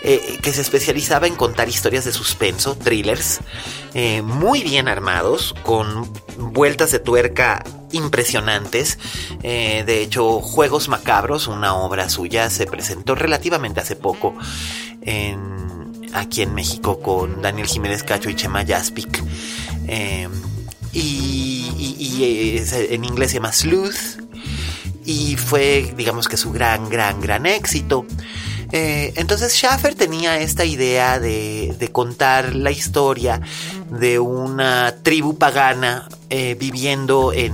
que 0.00 0.52
se 0.52 0.62
especializaba 0.62 1.26
en 1.26 1.34
contar 1.34 1.68
historias 1.68 2.06
de 2.06 2.12
suspenso, 2.12 2.74
thrillers, 2.74 3.40
muy 4.22 4.62
bien 4.62 4.88
armados, 4.88 5.54
con 5.62 6.10
vueltas 6.38 6.90
de 6.90 7.00
tuerca 7.00 7.62
impresionantes. 7.92 8.98
Eh, 9.42 9.84
de 9.86 10.02
hecho, 10.02 10.40
Juegos 10.40 10.88
Macabros, 10.88 11.46
una 11.46 11.74
obra 11.74 12.08
suya, 12.08 12.50
se 12.50 12.66
presentó 12.66 13.14
relativamente 13.14 13.80
hace 13.80 13.96
poco 13.96 14.34
aquí 16.12 16.42
en 16.42 16.54
México 16.54 17.00
con 17.00 17.40
Daniel 17.40 17.66
Jiménez 17.66 18.02
Cacho 18.02 18.28
y 18.30 18.36
Chema 18.36 18.64
Jaspic. 18.66 19.22
y, 20.92 22.62
en 22.72 23.04
inglés 23.04 23.30
se 23.30 23.36
llama 23.36 23.52
Sleuth. 23.52 24.20
Y 25.04 25.36
fue, 25.36 25.94
digamos 25.96 26.28
que 26.28 26.36
su 26.36 26.52
gran, 26.52 26.88
gran, 26.88 27.20
gran 27.20 27.46
éxito. 27.46 28.06
Eh, 28.72 29.12
entonces 29.16 29.52
Schaffer 29.52 29.94
tenía 29.94 30.38
esta 30.40 30.64
idea 30.64 31.18
de, 31.18 31.88
contar 31.92 32.54
la 32.54 32.70
historia 32.70 33.40
de 33.90 34.20
una 34.20 34.94
tribu 35.02 35.36
pagana 35.36 36.08
eh, 36.28 36.56
viviendo 36.58 37.32
en, 37.32 37.52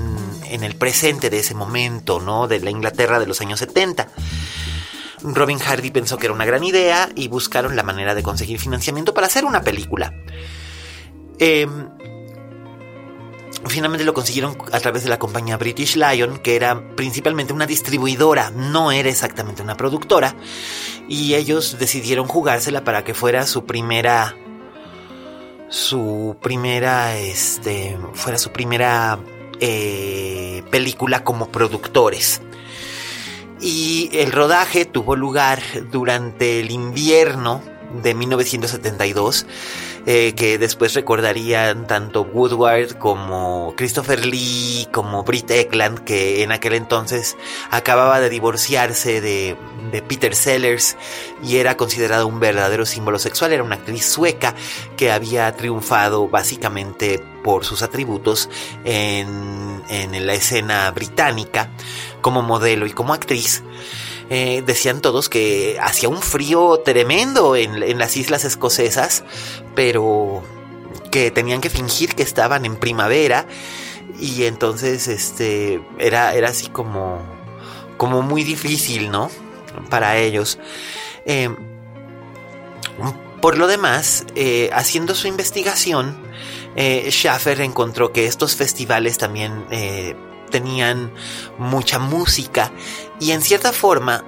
el 0.64 0.77
presente 0.77 1.31
de 1.31 1.38
ese 1.38 1.55
momento, 1.55 2.21
¿no? 2.21 2.49
De 2.49 2.61
la 2.61 2.71
Inglaterra 2.71 3.19
de 3.19 3.27
los 3.27 3.40
años 3.40 3.59
70. 3.61 4.09
Robin 5.23 5.59
Hardy 5.59 5.90
pensó 5.90 6.19
que 6.19 6.27
era 6.27 6.35
una 6.35 6.45
gran 6.45 6.62
idea 6.62 7.09
y 7.14 7.29
buscaron 7.29 7.75
la 7.75 7.83
manera 7.83 8.14
de 8.14 8.23
conseguir 8.23 8.59
financiamiento 8.59 9.14
para 9.14 9.27
hacer 9.27 9.45
una 9.45 9.62
película. 9.62 10.12
Eh, 11.38 11.66
finalmente 13.69 14.05
lo 14.05 14.14
consiguieron 14.14 14.57
a 14.73 14.81
través 14.81 15.03
de 15.03 15.09
la 15.09 15.19
compañía 15.19 15.57
British 15.57 15.97
Lion, 15.97 16.38
que 16.38 16.57
era 16.57 16.95
principalmente 16.97 17.53
una 17.53 17.66
distribuidora, 17.66 18.51
no 18.51 18.92
era 18.92 19.09
exactamente 19.09 19.62
una 19.62 19.77
productora, 19.77 20.37
y 21.09 21.35
ellos 21.35 21.79
decidieron 21.79 22.27
jugársela 22.27 22.85
para 22.85 23.05
que 23.05 23.14
fuera 23.14 23.47
su 23.47 23.64
primera 23.64 24.37
su 25.69 26.37
primera 26.40 27.19
este 27.19 27.99
fuera 28.14 28.38
su 28.38 28.53
primera 28.53 29.19
eh, 29.61 30.62
película 30.71 31.25
como 31.25 31.49
productores. 31.49 32.42
Y 33.61 34.11
el 34.12 34.33
rodaje 34.33 34.85
tuvo 34.85 35.16
lugar 35.16 35.62
durante 35.90 36.61
el 36.61 36.71
invierno 36.71 37.62
de 38.03 38.15
1972 38.15 39.47
eh, 40.09 40.35
que 40.37 40.57
después 40.57 40.95
recordarían 40.95 41.89
tanto 41.89 42.23
Woodward 42.23 42.97
como 42.97 43.75
Christopher 43.77 44.25
Lee, 44.25 44.87
como 44.93 45.25
Britt 45.25 45.51
Eklund, 45.51 46.05
que 46.05 46.45
en 46.45 46.53
aquel 46.53 46.75
entonces 46.75 47.37
acababa 47.73 48.21
de 48.21 48.29
divorciarse 48.29 49.21
de, 49.21 49.57
Peter 50.07 50.37
Sellers 50.37 50.97
y 51.43 51.57
era 51.57 51.77
considerado 51.77 52.29
un 52.29 52.39
verdadero 52.39 52.87
símbolo 52.87 53.19
sexual. 53.19 53.53
Era 53.53 53.65
una 53.65 53.75
actriz 53.75 54.07
sueca 54.07 54.55
que 54.97 55.11
había 55.11 55.51
triunfado 55.57 56.29
básicamente 56.29 57.21
por 57.43 57.65
sus 57.65 57.83
atributos 57.83 58.49
en, 58.85 59.83
en 59.89 60.27
la 60.27 60.35
escena 60.35 60.89
británica 60.93 61.71
como 62.21 62.43
modelo 62.43 62.87
y 62.87 62.93
como 62.93 63.13
actriz. 63.13 63.65
Eh, 64.29 64.62
decían 64.67 65.01
todos 65.01 65.29
que 65.29 65.79
hacía 65.81 66.09
un 66.09 66.21
frío 66.21 66.81
tremendo 66.85 67.55
en, 67.55 67.99
las 67.99 68.17
islas 68.17 68.45
escocesas, 68.45 69.23
pero 69.77 70.43
que 71.12 71.31
tenían 71.31 71.61
que 71.61 71.71
fingir 71.71 72.17
que 72.17 72.25
estaban 72.25 72.65
en 72.65 72.77
primavera 72.77 73.47
y 74.19 74.45
entonces 74.45 75.07
este 75.07 75.81
era, 75.99 76.35
era 76.35 76.49
así 76.49 76.69
como, 76.69 77.21
como 77.97 78.23
muy 78.23 78.43
difícil, 78.43 79.11
¿no? 79.11 79.31
Para 79.91 80.17
ellos. 80.19 80.59
Em, 81.25 81.57
por 83.41 83.59
lo 83.59 83.69
demás, 83.69 84.27
eh, 84.35 84.71
haciendo 84.73 85.15
su 85.15 85.29
investigación, 85.29 86.17
eh, 86.75 87.09
Schaffer 87.11 87.61
encontró 87.61 88.12
que 88.12 88.27
estos 88.27 88.57
festivales 88.57 89.19
también 89.19 89.67
tenían 90.51 91.12
mucha 91.59 91.99
música 91.99 92.73
y 93.21 93.33
en 93.33 93.43
cierta 93.43 93.73
forma 93.73 94.25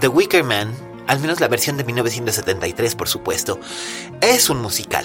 The 0.00 0.08
Wicker 0.08 0.44
Man, 0.44 0.74
al 1.06 1.20
menos 1.20 1.40
la 1.40 1.48
versión 1.48 1.76
de 1.76 1.84
1973 1.84 2.94
por 2.94 3.08
supuesto, 3.08 3.60
es 4.20 4.50
un 4.50 4.60
musical. 4.60 5.04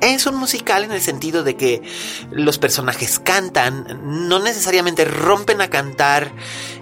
Es 0.00 0.26
un 0.26 0.36
musical 0.36 0.84
en 0.84 0.92
el 0.92 1.00
sentido 1.00 1.42
de 1.42 1.56
que 1.56 1.82
los 2.30 2.58
personajes 2.58 3.18
cantan, 3.18 4.28
no 4.28 4.38
necesariamente 4.38 5.04
rompen 5.04 5.60
a 5.60 5.70
cantar 5.70 6.30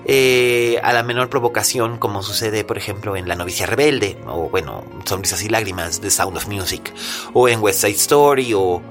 eh, 0.04 0.78
a 0.82 0.92
la 0.92 1.02
menor 1.02 1.30
provocación, 1.30 1.96
como 1.96 2.22
sucede, 2.22 2.62
por 2.62 2.76
ejemplo, 2.76 3.16
en 3.16 3.26
La 3.26 3.34
novicia 3.34 3.64
rebelde, 3.64 4.18
o 4.26 4.50
bueno, 4.50 4.84
Sonrisas 5.06 5.42
y 5.42 5.48
lágrimas, 5.48 6.02
The 6.02 6.10
Sound 6.10 6.36
of 6.36 6.46
Music, 6.48 6.92
o 7.32 7.48
en 7.48 7.62
West 7.62 7.80
Side 7.80 7.94
Story, 7.94 8.52
o 8.52 8.82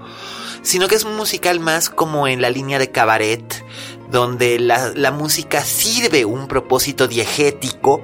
sino 0.63 0.87
que 0.87 0.95
es 0.95 1.03
un 1.03 1.15
musical 1.15 1.59
más 1.59 1.91
como 1.91 2.27
en 2.27 2.41
la 2.41 2.49
línea 2.49 2.79
de 2.79 2.89
cabaret, 2.89 3.63
donde 4.09 4.59
la, 4.59 5.11
música 5.11 5.61
sirve 5.61 6.25
un 6.25 6.47
propósito 6.47 7.07
diegético 7.07 8.01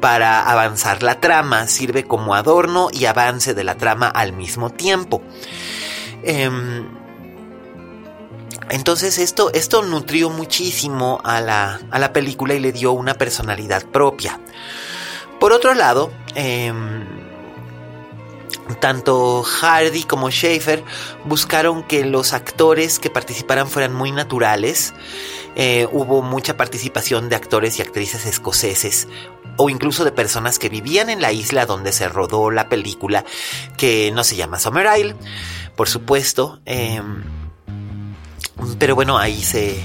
para 0.00 0.42
avanzar 0.50 1.02
la 1.02 1.20
trama, 1.20 1.68
sirve 1.68 2.04
como 2.04 2.34
adorno 2.34 2.88
y 2.92 3.06
avance 3.06 3.54
de 3.54 3.64
la 3.64 3.76
trama 3.76 4.08
al 4.08 4.32
mismo 4.32 4.70
tiempo. 4.70 5.22
Em, 6.22 6.86
entonces 8.70 9.18
esto, 9.18 9.52
esto 9.52 9.82
nutrió 9.82 10.30
muchísimo 10.30 11.20
a 11.24 11.40
la, 11.40 11.80
a 11.90 11.98
la, 11.98 12.12
película 12.12 12.54
y 12.54 12.60
le 12.60 12.72
dio 12.72 12.92
una 12.92 13.14
personalidad 13.14 13.84
propia. 13.84 14.40
Por 15.38 15.52
otro 15.52 15.74
lado, 15.74 16.12
em, 16.34 17.04
tanto 18.80 19.42
Hardy 19.42 20.04
como 20.04 20.30
Schaefer 20.30 20.84
buscaron 21.24 21.82
que 21.82 22.04
los 22.04 22.32
actores 22.32 22.98
que 22.98 23.10
participaran 23.10 23.68
fueran 23.68 23.94
muy 23.94 24.12
naturales. 24.12 24.94
Eh, 25.54 25.86
hubo 25.92 26.22
mucha 26.22 26.56
participación 26.56 27.28
de 27.28 27.36
actores 27.36 27.78
y 27.78 27.82
actrices 27.82 28.24
escoceses 28.24 29.06
o 29.58 29.68
incluso 29.68 30.04
de 30.04 30.12
personas 30.12 30.58
que 30.58 30.68
vivían 30.68 31.10
en 31.10 31.20
la 31.20 31.32
isla 31.32 31.66
donde 31.66 31.92
se 31.92 32.08
rodó 32.08 32.50
la 32.50 32.68
película, 32.68 33.24
que 33.76 34.10
no 34.12 34.24
se 34.24 34.36
llama 34.36 34.58
Summer 34.58 34.86
Isle, 34.98 35.16
por 35.76 35.88
supuesto. 35.88 36.60
Em, 36.64 37.22
pero 38.78 38.94
bueno, 38.94 39.18
ahí 39.18 39.42
se, 39.42 39.82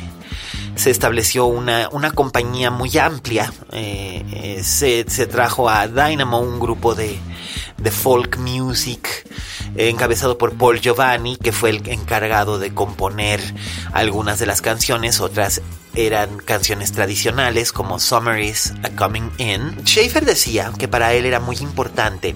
se 0.77 0.91
estableció 0.91 1.45
una, 1.45 1.89
compañía 2.11 2.71
muy 2.71 2.97
amplia. 2.97 3.51
Eh, 3.71 4.23
eh, 4.31 4.63
se, 4.63 5.05
se, 5.09 5.27
trajo 5.27 5.69
a 5.69 5.87
Dynamo, 5.87 6.39
un 6.39 6.59
grupo 6.59 6.95
de, 6.95 7.19
de 7.77 7.91
folk 7.91 8.37
music 8.37 9.27
encabezado 9.75 10.37
por 10.37 10.53
Paul 10.53 10.79
Giovanni, 10.79 11.37
que 11.37 11.51
fue 11.51 11.69
el 11.69 11.87
encargado 11.87 12.57
de 12.59 12.73
componer 12.73 13.41
algunas 13.93 14.39
de 14.39 14.45
las 14.45 14.61
canciones, 14.61 15.19
otras 15.19 15.61
eran 15.97 16.37
canciones 16.37 16.91
tradicionales 16.91 17.71
como 17.71 17.99
Summer 17.99 18.39
is 18.39 18.73
a 18.83 18.89
Coming 18.89 19.31
In. 19.39 19.83
Schaefer 19.83 20.25
decía 20.25 20.71
que 20.77 20.87
para 20.87 21.13
él 21.13 21.25
era 21.25 21.39
muy 21.39 21.57
importante 21.57 22.35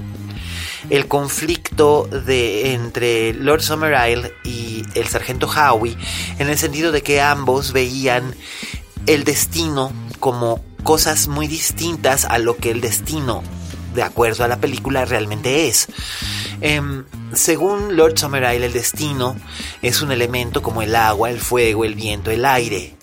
el 0.92 1.08
conflicto 1.08 2.08
de, 2.12 2.74
entre 2.74 3.34
Lord 3.34 3.62
Summerisle 3.62 4.34
y 4.44 4.84
el 4.94 5.08
sargento 5.08 5.48
Howie, 5.48 5.96
en 6.38 6.50
el 6.50 6.58
sentido 6.58 6.92
de 6.92 7.02
que 7.02 7.22
ambos 7.22 7.72
veían 7.72 8.36
el 9.08 9.24
destino 9.24 9.94
como 10.20 10.62
cosas 10.84 11.30
muy 11.30 11.48
distintas 11.48 12.26
a 12.26 12.40
lo 12.40 12.58
que 12.58 12.72
el 12.72 12.82
destino, 12.82 13.42
de 13.96 14.04
acuerdo 14.04 14.44
a 14.44 14.50
la 14.50 14.60
película, 14.60 15.06
realmente 15.06 15.70
es. 15.70 15.88
Em, 16.60 17.06
según 17.34 17.96
Lord 17.96 18.20
Summerisle, 18.20 18.66
el 18.66 18.74
destino 18.74 19.38
es 19.82 20.02
un 20.02 20.12
elemento 20.12 20.62
como 20.62 20.82
el 20.82 20.94
agua, 20.98 21.30
el 21.30 21.40
fuego, 21.40 21.86
el 21.86 21.96
viento, 21.96 22.32
el 22.32 22.44
aire. 22.44 22.98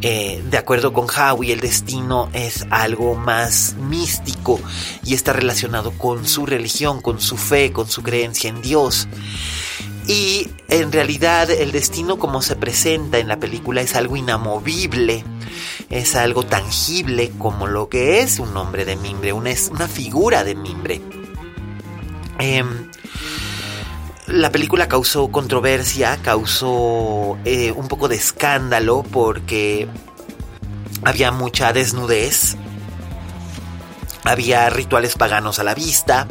Eh, 0.00 0.42
de 0.48 0.58
acuerdo 0.58 0.92
con 0.92 1.06
Howie, 1.08 1.52
el 1.52 1.60
destino 1.60 2.28
es 2.32 2.66
algo 2.70 3.16
más 3.16 3.74
místico 3.80 4.60
y 5.04 5.14
está 5.14 5.32
relacionado 5.32 5.90
con 5.92 6.26
su 6.26 6.46
religión, 6.46 7.00
con 7.00 7.20
su 7.20 7.36
fe, 7.36 7.72
con 7.72 7.88
su 7.88 8.02
creencia 8.02 8.48
en 8.50 8.62
Dios. 8.62 9.08
Y 10.06 10.48
en 10.68 10.90
realidad 10.90 11.50
el 11.50 11.72
destino 11.72 12.18
como 12.18 12.40
se 12.40 12.56
presenta 12.56 13.18
en 13.18 13.28
la 13.28 13.38
película 13.38 13.82
es 13.82 13.94
algo 13.94 14.16
inamovible, 14.16 15.24
es 15.90 16.14
algo 16.14 16.44
tangible 16.44 17.30
como 17.38 17.66
lo 17.66 17.88
que 17.88 18.20
es 18.20 18.38
un 18.38 18.56
hombre 18.56 18.84
de 18.84 18.96
mimbre, 18.96 19.32
una, 19.32 19.50
una 19.70 19.88
figura 19.88 20.44
de 20.44 20.54
mimbre. 20.54 21.02
Em, 22.38 22.87
la 24.28 24.52
película 24.52 24.88
causó 24.88 25.28
controversia, 25.28 26.18
causó 26.22 27.38
eh, 27.44 27.72
un 27.72 27.88
poco 27.88 28.08
de 28.08 28.16
escándalo 28.16 29.02
porque 29.02 29.88
había 31.04 31.32
mucha 31.32 31.72
desnudez, 31.72 32.56
había 34.24 34.68
rituales 34.70 35.14
paganos 35.14 35.58
a 35.58 35.64
la 35.64 35.74
vista 35.74 36.28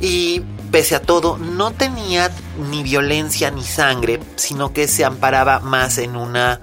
y 0.00 0.42
pese 0.70 0.96
a 0.96 1.02
todo 1.02 1.38
no 1.38 1.70
tenía 1.70 2.30
ni 2.70 2.82
violencia 2.82 3.50
ni 3.50 3.62
sangre, 3.62 4.20
sino 4.34 4.72
que 4.72 4.88
se 4.88 5.04
amparaba 5.04 5.60
más 5.60 5.98
en 5.98 6.16
una 6.16 6.60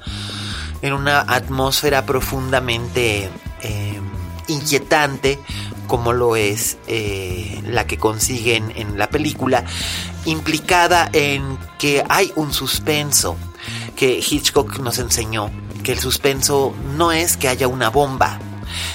en 0.82 0.92
una 0.92 1.22
atmósfera 1.22 2.06
profundamente 2.06 3.30
eh, 3.62 4.02
inquietante 4.48 5.40
como 5.94 6.12
lo 6.12 6.36
es 6.36 6.80
eh, 6.88 7.62
la 7.68 7.86
que 7.86 8.00
consiguen 8.00 8.74
en 8.76 8.98
la 8.98 9.12
película, 9.12 9.64
implicada 10.26 11.08
en 11.14 11.60
que 11.78 12.04
hay 12.10 12.32
un 12.36 12.52
suspenso 12.52 13.38
que 13.96 14.18
Hitchcock 14.18 14.80
nos 14.80 14.98
enseñó, 14.98 15.52
que 15.84 15.92
el 15.92 16.00
suspenso 16.00 16.74
no 16.98 17.12
es 17.12 17.38
que 17.38 17.48
haya 17.48 17.68
una 17.68 17.92
bomba, 17.92 18.40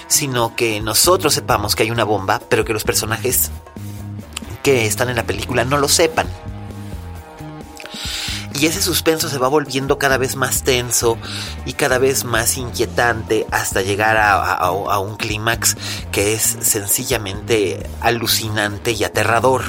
sino 0.09 0.57
que 0.57 0.81
nosotros 0.81 1.35
sepamos 1.35 1.77
que 1.77 1.85
hay 1.85 1.93
una 1.93 2.03
bomba, 2.03 2.41
pero 2.41 2.65
que 2.65 2.73
los 2.73 2.83
personajes 2.83 3.53
que 4.65 4.85
están 4.85 5.09
en 5.09 5.15
la 5.15 5.25
película 5.25 5.65
no 5.65 5.79
lo 5.79 5.87
sepan. 5.87 6.27
Y 8.59 8.67
ese 8.67 8.83
suspenso 8.83 9.29
se 9.29 9.39
va 9.39 9.47
volviendo 9.47 9.99
cada 9.99 10.19
vez 10.19 10.35
más 10.35 10.65
tenso 10.65 11.17
y 11.65 11.75
cada 11.75 11.99
vez 11.99 12.25
más 12.25 12.57
inquietante 12.57 13.47
hasta 13.53 13.83
llegar 13.83 14.17
a, 14.17 14.71
un 15.01 15.17
clímax 15.17 15.77
que 16.11 16.35
es 16.35 16.43
sencillamente 16.43 17.89
alucinante 18.01 18.93
y 18.93 19.05
aterrador. 19.05 19.63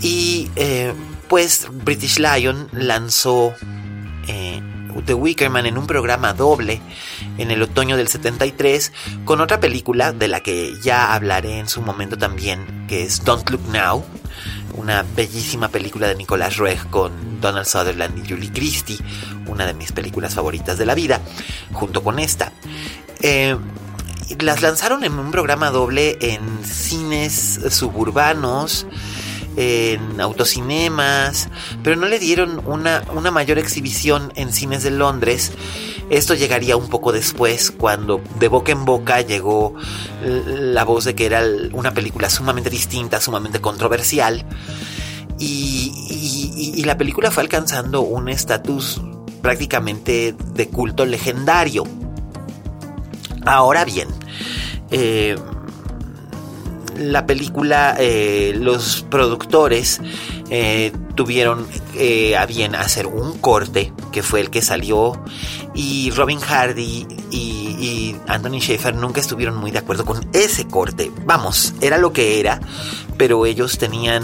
Y 0.00 0.50
eh, 0.56 0.94
pues 1.28 1.66
British 1.70 2.18
Lion 2.18 2.68
lanzó 2.72 3.54
eh, 4.26 4.62
The 5.04 5.14
Wickerman 5.14 5.66
en 5.66 5.76
un 5.76 5.86
programa 5.86 6.32
doble 6.32 6.80
en 7.38 7.50
el 7.50 7.62
otoño 7.62 7.96
del 7.96 8.08
73 8.08 8.92
con 9.24 9.40
otra 9.40 9.60
película 9.60 10.12
de 10.12 10.28
la 10.28 10.40
que 10.40 10.72
ya 10.82 11.14
hablaré 11.14 11.58
en 11.58 11.68
su 11.68 11.82
momento 11.82 12.16
también, 12.16 12.86
que 12.88 13.02
es 13.04 13.24
Don't 13.24 13.48
Look 13.50 13.68
Now, 13.68 14.04
una 14.74 15.04
bellísima 15.16 15.68
película 15.68 16.08
de 16.08 16.14
Nicolas 16.14 16.56
Roeg 16.56 16.88
con 16.90 17.40
Donald 17.40 17.66
Sutherland 17.66 18.24
y 18.24 18.28
Julie 18.28 18.52
Christie, 18.52 18.98
una 19.46 19.66
de 19.66 19.74
mis 19.74 19.92
películas 19.92 20.34
favoritas 20.34 20.78
de 20.78 20.86
la 20.86 20.94
vida, 20.94 21.20
junto 21.72 22.02
con 22.02 22.18
esta. 22.18 22.52
Eh, 23.20 23.56
las 24.38 24.62
lanzaron 24.62 25.04
en 25.04 25.18
un 25.18 25.30
programa 25.30 25.70
doble 25.70 26.16
en 26.20 26.64
cines 26.64 27.60
suburbanos, 27.70 28.86
en 29.56 30.20
autocinemas, 30.20 31.48
pero 31.82 31.96
no 31.96 32.06
le 32.06 32.18
dieron 32.18 32.62
una, 32.66 33.02
una 33.14 33.30
mayor 33.30 33.58
exhibición 33.58 34.32
en 34.36 34.52
cines 34.52 34.82
de 34.82 34.90
Londres. 34.90 35.52
Esto 36.10 36.34
llegaría 36.34 36.76
un 36.76 36.88
poco 36.88 37.12
después, 37.12 37.70
cuando 37.70 38.20
de 38.38 38.48
boca 38.48 38.72
en 38.72 38.84
boca 38.84 39.20
llegó 39.20 39.74
la 40.22 40.84
voz 40.84 41.04
de 41.04 41.14
que 41.14 41.26
era 41.26 41.42
una 41.72 41.92
película 41.92 42.28
sumamente 42.30 42.70
distinta, 42.70 43.20
sumamente 43.20 43.60
controversial. 43.60 44.44
Y, 45.38 46.74
y 46.76 46.84
la 46.84 46.98
película 46.98 47.30
fue 47.30 47.42
alcanzando 47.42 48.02
un 48.02 48.28
estatus 48.28 49.00
prácticamente 49.40 50.34
de 50.54 50.68
culto 50.68 51.06
legendario. 51.06 51.84
Ahora 53.46 53.84
bien, 53.84 54.08
eh, 54.90 55.36
la 57.00 57.24
película, 57.26 57.96
eh, 57.98 58.52
los 58.54 59.06
productores 59.08 60.00
eh, 60.50 60.92
tuvieron 61.14 61.66
eh, 61.94 62.36
a 62.36 62.44
bien 62.44 62.74
hacer 62.74 63.06
un 63.06 63.38
corte, 63.38 63.92
que 64.12 64.22
fue 64.22 64.40
el 64.40 64.50
que 64.50 64.60
salió, 64.60 65.18
y 65.74 66.10
Robin 66.10 66.40
Hardy 66.40 67.06
y, 67.30 68.16
Anthony 68.26 68.60
Schaefer 68.60 68.94
nunca 68.94 69.20
estuvieron 69.20 69.56
muy 69.56 69.70
de 69.70 69.78
acuerdo 69.78 70.04
con 70.04 70.28
ese 70.32 70.68
corte. 70.68 71.10
Vamos, 71.24 71.72
era 71.80 71.98
lo 71.98 72.12
que 72.12 72.38
era, 72.38 72.60
pero 73.16 73.44
ellos 73.46 73.78
tenían 73.78 74.22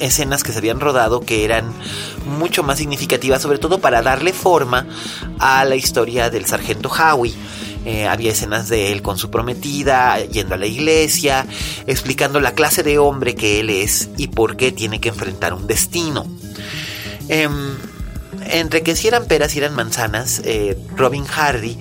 escenas 0.00 0.42
que 0.42 0.52
se 0.52 0.58
habían 0.58 0.80
rodado 0.80 1.20
que 1.20 1.44
eran 1.44 1.72
mucho 2.26 2.62
más 2.62 2.78
significativas, 2.78 3.40
sobre 3.40 3.58
todo 3.58 3.78
para 3.78 4.02
darle 4.02 4.32
forma 4.32 4.86
a 5.38 5.64
la 5.64 5.76
historia 5.76 6.28
del 6.28 6.44
sargento 6.46 6.90
Howie. 6.90 7.34
Eh, 7.84 8.06
había 8.06 8.32
escenas 8.32 8.68
de 8.68 8.92
él 8.92 9.00
con 9.00 9.16
su 9.16 9.30
prometida, 9.30 10.22
yendo 10.24 10.54
a 10.54 10.58
la 10.58 10.66
iglesia, 10.66 11.46
explicando 11.86 12.40
la 12.40 12.52
clase 12.52 12.82
de 12.82 12.98
hombre 12.98 13.34
que 13.34 13.60
él 13.60 13.70
es 13.70 14.10
y 14.16 14.28
por 14.28 14.56
qué 14.56 14.70
tiene 14.70 15.00
que 15.00 15.08
enfrentar 15.08 15.54
un 15.54 15.66
destino. 15.66 16.26
Em, 17.28 17.76
entre 18.50 18.82
que 18.82 18.96
si 18.96 19.08
eran 19.08 19.26
peras 19.26 19.54
y 19.54 19.58
eran 19.58 19.74
manzanas, 19.74 20.42
eh, 20.44 20.76
Robin 20.96 21.24
Hardy 21.24 21.78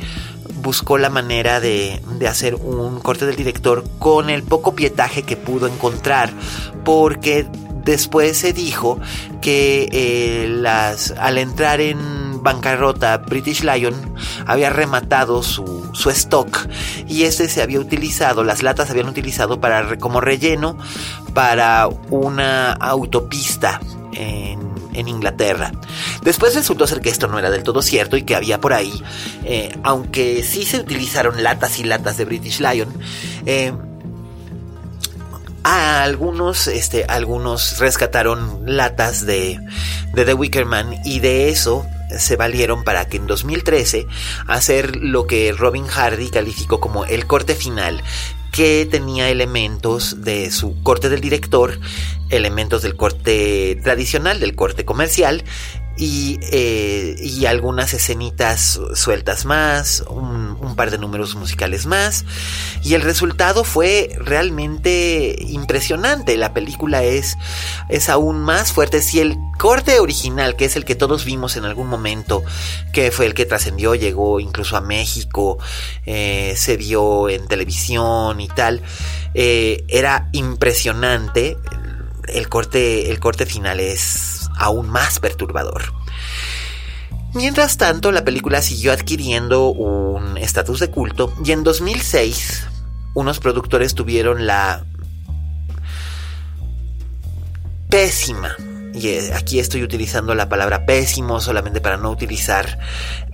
buscó 0.62 0.98
la 0.98 1.10
manera 1.10 1.60
de, 1.60 2.02
de, 2.18 2.28
hacer 2.28 2.56
un 2.56 3.00
corte 3.00 3.26
del 3.26 3.36
director 3.36 3.84
con 3.98 4.30
el 4.30 4.44
poco 4.44 4.76
pietaje 4.76 5.24
que 5.24 5.38
pudo 5.38 5.68
encontrar, 5.68 6.32
porque 6.84 7.48
después 7.84 8.38
se 8.38 8.54
dijo 8.54 9.00
que 9.42 9.90
eh, 9.92 10.48
las, 10.48 11.12
al 11.12 11.38
entrar 11.38 11.82
en 11.82 11.98
bancarrota, 12.42 13.18
British 13.18 13.64
Lion 13.64 13.94
había 14.46 14.70
rematado 14.70 15.44
su, 15.44 15.90
su 15.94 16.10
stock 16.10 16.68
y 17.08 17.24
este 17.24 17.48
se 17.50 17.62
había 17.62 17.80
utilizado, 17.80 18.44
las 18.44 18.64
latas 18.64 18.88
se 18.88 18.94
habían 18.94 19.10
utilizado 19.10 19.60
para, 19.60 19.98
como 19.98 20.22
relleno 20.22 20.78
para 21.34 21.88
una 22.10 22.72
autopista 22.74 23.80
en, 24.14 24.60
en, 24.94 25.08
Inglaterra. 25.08 25.72
Después 26.24 26.56
resultó 26.56 26.88
ser 26.88 27.02
que 27.02 27.10
esto 27.10 27.28
no 27.28 27.40
era 27.40 27.50
del 27.50 27.64
todo 27.64 27.82
cierto 27.82 28.18
y 28.18 28.24
que 28.24 28.36
había 28.36 28.60
por 28.60 28.74
ahí, 28.74 29.04
eh, 29.46 29.78
aunque 29.84 30.44
sí 30.44 30.66
se 30.66 30.80
utilizaron 30.80 31.44
latas 31.44 31.80
y 31.80 31.84
latas 31.84 32.18
de 32.18 32.26
British 32.26 32.60
Lion, 32.60 32.90
eh, 33.46 33.72
a 35.64 36.04
algunos, 36.04 36.68
este, 36.68 37.06
algunos 37.06 37.80
rescataron 37.80 38.64
latas 38.66 39.26
de, 39.26 39.60
de 40.14 40.26
The 40.26 40.34
Wicker 40.34 40.66
Man 40.66 40.96
y 41.06 41.20
de 41.20 41.50
eso 41.50 41.86
se 42.18 42.36
valieron 42.36 42.84
para 42.84 43.08
que 43.08 43.18
en 43.18 43.28
2013 43.28 44.08
hacer 44.48 44.96
lo 44.96 45.28
que 45.28 45.52
Robin 45.52 45.86
Hardy 45.86 46.30
calificó 46.30 46.80
como 46.80 47.06
el 47.06 47.28
corte 47.28 47.56
final 47.56 48.04
que 48.52 48.88
tenía 48.90 49.30
elementos 49.30 50.24
de 50.24 50.52
su 50.52 50.82
corte 50.82 51.10
del 51.10 51.22
director, 51.22 51.80
elementos 52.30 52.82
del 52.82 52.96
corte 52.96 53.80
tradicional, 53.84 54.40
del 54.40 54.56
corte 54.56 54.86
comercial 54.86 55.44
y, 56.00 56.40
eh, 56.54 57.18
y 57.20 57.46
algunas 57.46 57.94
escenitas 57.94 58.80
sueltas 58.94 59.44
más, 59.44 60.02
un, 60.08 60.58
par 60.78 60.92
de 60.92 60.98
números 60.98 61.36
musicales 61.36 61.86
más. 61.86 62.24
Y 62.84 62.94
el 62.94 63.02
resultado 63.02 63.66
fue 63.66 64.16
realmente 64.18 65.36
impresionante. 65.42 66.38
La 66.38 66.54
película 66.54 67.04
es, 67.04 67.38
es 67.90 68.08
aún 68.08 68.40
más 68.40 68.72
fuerte. 68.72 69.02
Si 69.02 69.20
el 69.20 69.38
corte 69.58 70.00
original, 70.00 70.56
que 70.56 70.64
es 70.64 70.78
el 70.78 70.86
que 70.86 70.96
todos 70.96 71.26
vimos 71.26 71.58
en 71.58 71.66
algún 71.66 71.88
momento, 71.88 72.44
que 72.94 73.12
fue 73.12 73.26
el 73.26 73.34
que 73.34 73.46
trascendió, 73.46 73.94
llegó 73.94 74.40
incluso 74.40 74.78
a 74.78 74.82
México, 74.82 75.58
eh, 76.06 76.54
se 76.56 76.78
vio 76.78 77.28
en 77.28 77.46
televisión 77.50 78.40
y 78.40 78.48
tal, 78.48 78.82
eh, 79.34 79.84
era 79.90 80.30
impresionante. 80.32 81.58
El 82.30 82.48
corte, 82.48 83.12
el 83.12 83.20
corte 83.20 83.46
final 83.46 83.82
es 83.82 84.39
aún 84.60 84.90
más 84.90 85.20
perturbador. 85.20 85.94
Mientras 87.34 87.78
tanto, 87.78 88.12
la 88.12 88.26
película 88.26 88.62
siguió 88.62 88.92
adquiriendo 88.92 89.70
un 89.70 90.38
estatus 90.38 90.80
de 90.80 90.90
culto 90.90 91.34
y 91.44 91.52
en 91.52 91.64
2006 91.64 92.68
unos 93.14 93.40
productores 93.40 93.96
tuvieron 93.96 94.48
la 94.48 94.84
pésima, 97.90 98.56
y 98.94 99.10
eh, 99.10 99.34
aquí 99.34 99.60
estoy 99.60 99.84
utilizando 99.84 100.36
la 100.36 100.50
palabra 100.50 100.86
pésimo 100.86 101.40
solamente 101.40 101.82
para 101.82 101.98
no 101.98 102.12
utilizar 102.12 102.80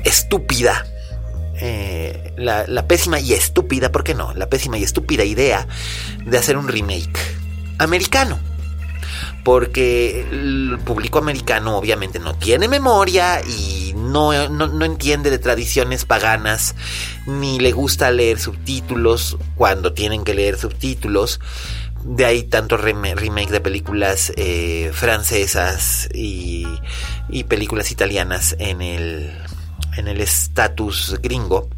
estúpida, 0.03 0.85
eh, 1.59 2.33
la, 2.38 2.65
la 2.67 2.88
pésima 2.88 3.19
y 3.19 3.33
estúpida, 3.33 3.91
¿por 3.91 4.03
qué 4.03 4.13
no? 4.13 4.33
La 4.33 4.49
pésima 4.49 4.77
y 4.77 4.83
estúpida 4.83 5.23
idea 5.23 5.67
de 6.25 6.38
hacer 6.38 6.57
un 6.57 6.67
remake 6.67 7.19
americano 7.79 8.39
porque 9.45 10.21
el 10.31 10.79
público 10.84 11.19
americano 11.19 11.77
obviamente 11.77 12.17
no 12.17 12.34
tiene 12.34 12.67
memoria 12.67 13.41
y 13.45 13.93
no, 13.95 14.34
entiende 14.34 15.29
de 15.29 15.38
tradiciones 15.38 16.03
paganas, 16.03 16.73
ni 17.27 17.60
le 17.60 17.71
gusta 17.71 18.10
leer 18.10 18.39
subtítulos 18.39 19.38
cuando 19.53 19.93
tienen 19.93 20.23
que 20.23 20.34
leer 20.34 20.58
subtítulos. 20.58 21.39
De 22.03 22.25
ahí 22.25 22.41
tanto 22.41 22.75
remake 22.75 23.51
de 23.51 23.62
películas 23.62 24.34
eh, 24.36 24.89
francesas 24.95 26.10
y, 26.12 26.65
y 27.29 27.43
películas 27.43 27.91
italianas 27.91 28.55
en 28.58 28.81
el 28.81 29.31
en 29.95 30.08
el 30.08 30.21
estatus 30.21 31.17
gringo. 31.21 31.69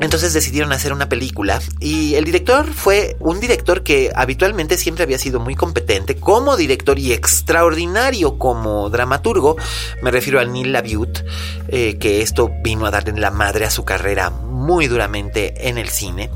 Entonces 0.00 0.32
decidieron 0.32 0.72
hacer 0.72 0.94
una 0.94 1.10
película 1.10 1.60
y 1.78 2.14
el 2.14 2.24
director 2.24 2.72
fue 2.72 3.16
un 3.20 3.38
director 3.38 3.82
que 3.82 4.10
habitualmente 4.14 4.78
siempre 4.78 5.04
había 5.04 5.18
sido 5.18 5.40
muy 5.40 5.54
competente 5.54 6.16
como 6.16 6.56
director 6.56 6.98
y 6.98 7.12
extraordinario 7.12 8.38
como 8.38 8.88
dramaturgo. 8.88 9.56
Me 10.02 10.10
refiero 10.10 10.40
a 10.40 10.44
Neil 10.46 10.72
LaBute, 10.72 11.24
eh, 11.68 11.98
que 11.98 12.22
esto 12.22 12.50
vino 12.62 12.86
a 12.86 12.90
darle 12.90 13.20
la 13.20 13.30
madre 13.30 13.66
a 13.66 13.70
su 13.70 13.84
carrera 13.84 14.30
muy 14.30 14.86
duramente 14.86 15.68
en 15.68 15.76
el 15.76 15.90
cine. 15.90 16.30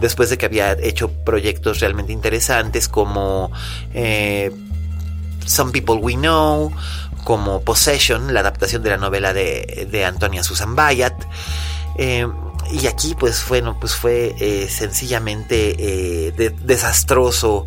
Después 0.00 0.30
de 0.30 0.38
que 0.38 0.46
había 0.46 0.72
hecho 0.72 1.10
proyectos 1.10 1.80
realmente 1.80 2.12
interesantes 2.12 2.88
como 2.88 3.50
eh, 3.92 4.52
Some 5.46 5.72
People 5.72 5.96
We 5.96 6.14
Know, 6.14 6.72
como 7.24 7.62
Possession, 7.62 8.32
la 8.32 8.40
adaptación 8.40 8.84
de 8.84 8.90
la 8.90 8.98
novela 8.98 9.32
de, 9.32 9.88
de 9.90 10.04
Antonia 10.04 10.44
Susan 10.44 10.76
Bayat. 10.76 11.14
Eh, 11.96 12.26
y 12.72 12.86
aquí 12.86 13.14
pues 13.18 13.44
bueno 13.48 13.78
pues 13.78 13.94
fue 13.94 14.34
eh, 14.38 14.68
sencillamente 14.68 15.76
eh, 15.78 16.52
desastroso 16.62 17.66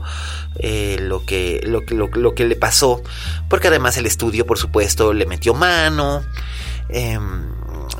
eh, 0.60 0.98
lo, 1.02 1.24
que, 1.26 1.62
lo, 1.64 1.82
lo, 1.82 2.34
que 2.34 2.45
le 2.45 2.56
pasó 2.56 3.02
porque 3.50 3.68
además 3.68 3.98
el 3.98 4.06
estudio 4.06 4.45
por 4.45 4.58
supuesto 4.58 5.14
le 5.14 5.26
metió 5.26 5.54
mano 5.54 6.24
em, 6.89 7.45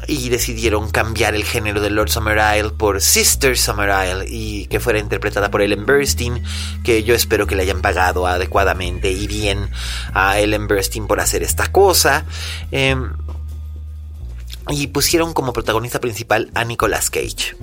y 0.08 0.30
decidieron 0.30 0.89
cambiar 0.89 1.36
el 1.36 1.43
género 1.43 1.82
de 1.82 1.89
Lord 1.89 2.10
Summer 2.10 2.38
Isle 2.58 2.72
por 2.72 3.02
Sister 3.02 3.58
Summer 3.58 3.89
Isle 3.89 4.26
y 4.28 4.68
que 4.68 4.80
fuera 4.80 5.00
interpretada 5.00 5.52
por 5.52 5.62
Ellen 5.62 5.86
Burstyn, 5.86 6.43
que 6.84 7.04
yo 7.04 7.14
espero 7.14 7.48
que 7.48 7.56
le 7.56 7.64
hayan 7.64 7.82
pagado 7.82 8.28
adecuadamente 8.28 9.12
y 9.12 9.28
bien 9.28 9.70
a 10.14 10.39
Ellen 10.39 10.68
Burstyn 10.68 11.08
por 11.08 11.20
hacer 11.20 11.43
esta 11.43 11.72
cosa. 11.72 12.26
Y 14.70 14.88
pusieron 14.88 15.34
como 15.34 15.53
protagonista 15.53 15.99
principal 15.99 16.51
a 16.53 16.63
Nicolas 16.65 17.09
Cage, 17.09 17.55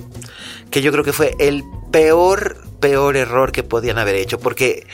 que 0.71 0.83
yo 0.83 0.91
creo 0.91 1.05
que 1.05 1.13
fue 1.13 1.35
el 1.39 1.65
peor, 1.91 2.65
peor 2.81 3.17
error 3.17 3.53
que 3.53 3.63
podían 3.63 3.99
haber 3.99 4.15
hecho, 4.15 4.39
porque 4.39 4.87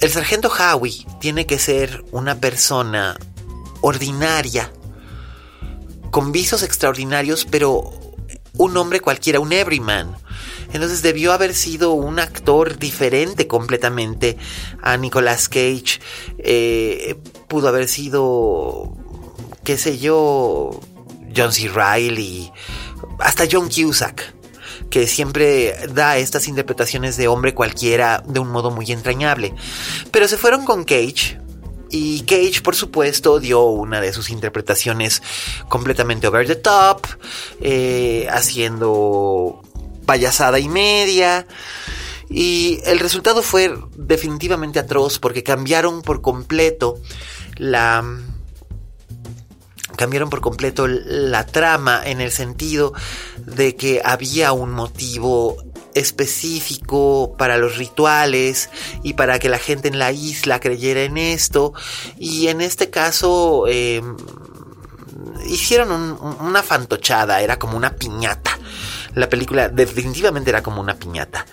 el 0.00 0.10
sargento 0.10 0.50
Howie 0.50 1.06
tiene 1.20 1.46
que 1.46 1.58
ser 1.58 2.04
una 2.12 2.36
persona 2.36 3.16
ordinaria, 3.80 4.70
con 6.10 6.32
visos 6.32 6.62
extraordinarios, 6.62 7.44
pero 7.44 7.92
un 8.58 8.76
hombre 8.76 9.00
cualquiera, 9.00 9.40
un 9.40 9.52
everyman. 9.52 10.16
Entonces 10.72 11.00
debió 11.00 11.32
haber 11.32 11.54
sido 11.54 11.92
un 11.92 12.18
actor 12.18 12.78
diferente 12.78 13.46
completamente 13.46 14.36
a 14.82 14.96
Nicolas 14.96 15.48
Cage. 15.48 16.00
Eh, 16.38 17.16
pudo 17.48 17.68
haber 17.68 17.88
sido, 17.88 18.96
qué 19.68 19.76
sé 19.76 19.98
yo, 19.98 20.80
John 21.36 21.52
C. 21.52 21.68
Reilly, 21.68 22.50
hasta 23.18 23.44
John 23.52 23.68
Cusack 23.68 24.34
que 24.88 25.06
siempre 25.06 25.76
da 25.92 26.16
estas 26.16 26.48
interpretaciones 26.48 27.18
de 27.18 27.28
hombre 27.28 27.52
cualquiera 27.52 28.22
de 28.26 28.40
un 28.40 28.48
modo 28.48 28.70
muy 28.70 28.90
entrañable. 28.90 29.54
Pero 30.10 30.26
se 30.26 30.38
fueron 30.38 30.64
con 30.64 30.84
Cage, 30.84 31.38
y 31.90 32.22
Cage, 32.22 32.62
por 32.62 32.76
supuesto, 32.76 33.40
dio 33.40 33.64
una 33.64 34.00
de 34.00 34.14
sus 34.14 34.30
interpretaciones 34.30 35.22
completamente 35.68 36.26
over 36.28 36.46
the 36.46 36.56
top, 36.56 37.06
eh, 37.60 38.26
haciendo 38.30 39.60
payasada 40.06 40.58
y 40.60 40.70
media. 40.70 41.46
Y 42.30 42.80
el 42.86 43.00
resultado 43.00 43.42
fue 43.42 43.76
definitivamente 43.98 44.78
atroz 44.78 45.18
porque 45.18 45.42
cambiaron 45.42 46.00
por 46.00 46.22
completo 46.22 46.98
la 47.56 48.02
cambiaron 49.98 50.30
por 50.30 50.40
completo 50.40 50.86
la 50.86 51.44
trama 51.44 52.00
en 52.04 52.20
el 52.20 52.30
sentido 52.30 52.94
de 53.36 53.74
que 53.74 54.00
había 54.04 54.52
un 54.52 54.70
motivo 54.70 55.56
específico 55.92 57.34
para 57.36 57.58
los 57.58 57.76
rituales 57.76 58.70
y 59.02 59.14
para 59.14 59.40
que 59.40 59.48
la 59.48 59.58
gente 59.58 59.88
en 59.88 59.98
la 59.98 60.12
isla 60.12 60.60
creyera 60.60 61.02
en 61.02 61.18
esto. 61.18 61.74
Y 62.16 62.46
en 62.46 62.60
este 62.60 62.90
caso 62.90 63.66
em, 63.66 64.16
hicieron 65.48 65.90
una 66.40 66.62
fantochada, 66.62 67.40
era 67.40 67.58
como 67.58 67.76
una 67.76 67.96
piñata. 67.96 68.56
La 69.14 69.28
película 69.28 69.68
definitivamente 69.68 70.50
era 70.50 70.62
como 70.62 70.80
una 70.80 70.94
piñata. 70.94 71.44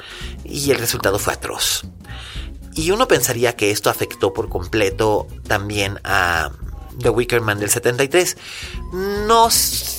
Y 0.43 0.69
el 0.69 0.77
resultado 0.77 1.17
fue 1.17 1.33
atroz. 1.33 1.81
Y 2.75 2.91
uno 2.91 3.07
pensaría 3.07 3.55
que 3.55 3.71
esto 3.71 3.89
afectó 3.89 4.33
por 4.33 4.49
completo 4.49 5.27
también 5.47 5.99
a 6.03 6.51
The 6.99 7.09
Wicker 7.09 7.41
Man 7.41 7.59
del 7.59 7.69
73. 7.69 8.37
No, 9.27 9.49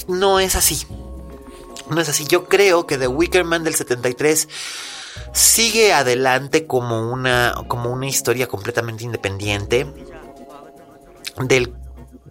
no 0.09 0.41
es 0.41 0.57
así. 0.57 0.87
No 1.91 2.01
es 2.01 2.09
así. 2.09 2.27
Yo 2.27 2.47
creo 2.47 2.87
que 2.87 2.99
The 2.99 3.09
Wicker 3.09 3.45
Man 3.45 3.65
del 3.65 3.75
73 3.75 4.49
sigue 5.33 5.93
adelante 5.93 6.67
como 6.67 7.11
una, 7.11 7.55
como 7.69 7.91
una 7.91 8.07
historia 8.07 8.49
completamente 8.49 9.05
independiente 9.05 9.87
del 11.39 11.75